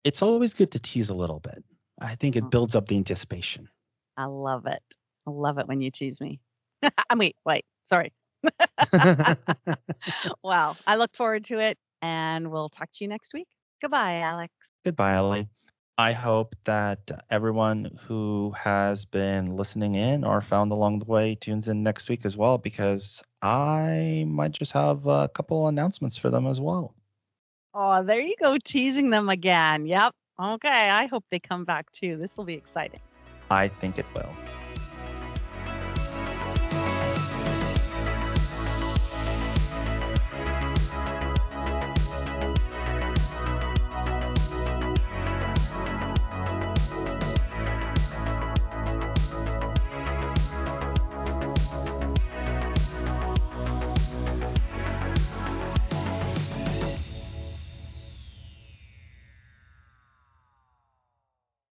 [0.04, 1.64] It's always good to tease a little bit.
[2.00, 2.50] I think it mm.
[2.50, 3.68] builds up the anticipation.
[4.16, 4.82] I love it.
[5.28, 6.40] I love it when you tease me.
[7.10, 8.14] I mean, wait, wait, sorry.
[10.44, 10.78] Wow.
[10.86, 13.48] I look forward to it and we'll talk to you next week.
[13.82, 14.54] Goodbye, Alex.
[14.86, 15.50] Goodbye, Ellie.
[16.00, 21.68] I hope that everyone who has been listening in or found along the way tunes
[21.68, 26.46] in next week as well, because I might just have a couple announcements for them
[26.46, 26.94] as well.
[27.74, 29.88] Oh, there you go, teasing them again.
[29.88, 30.14] Yep.
[30.40, 30.92] Okay.
[30.92, 32.16] I hope they come back too.
[32.18, 33.00] This will be exciting.
[33.50, 34.30] I think it will.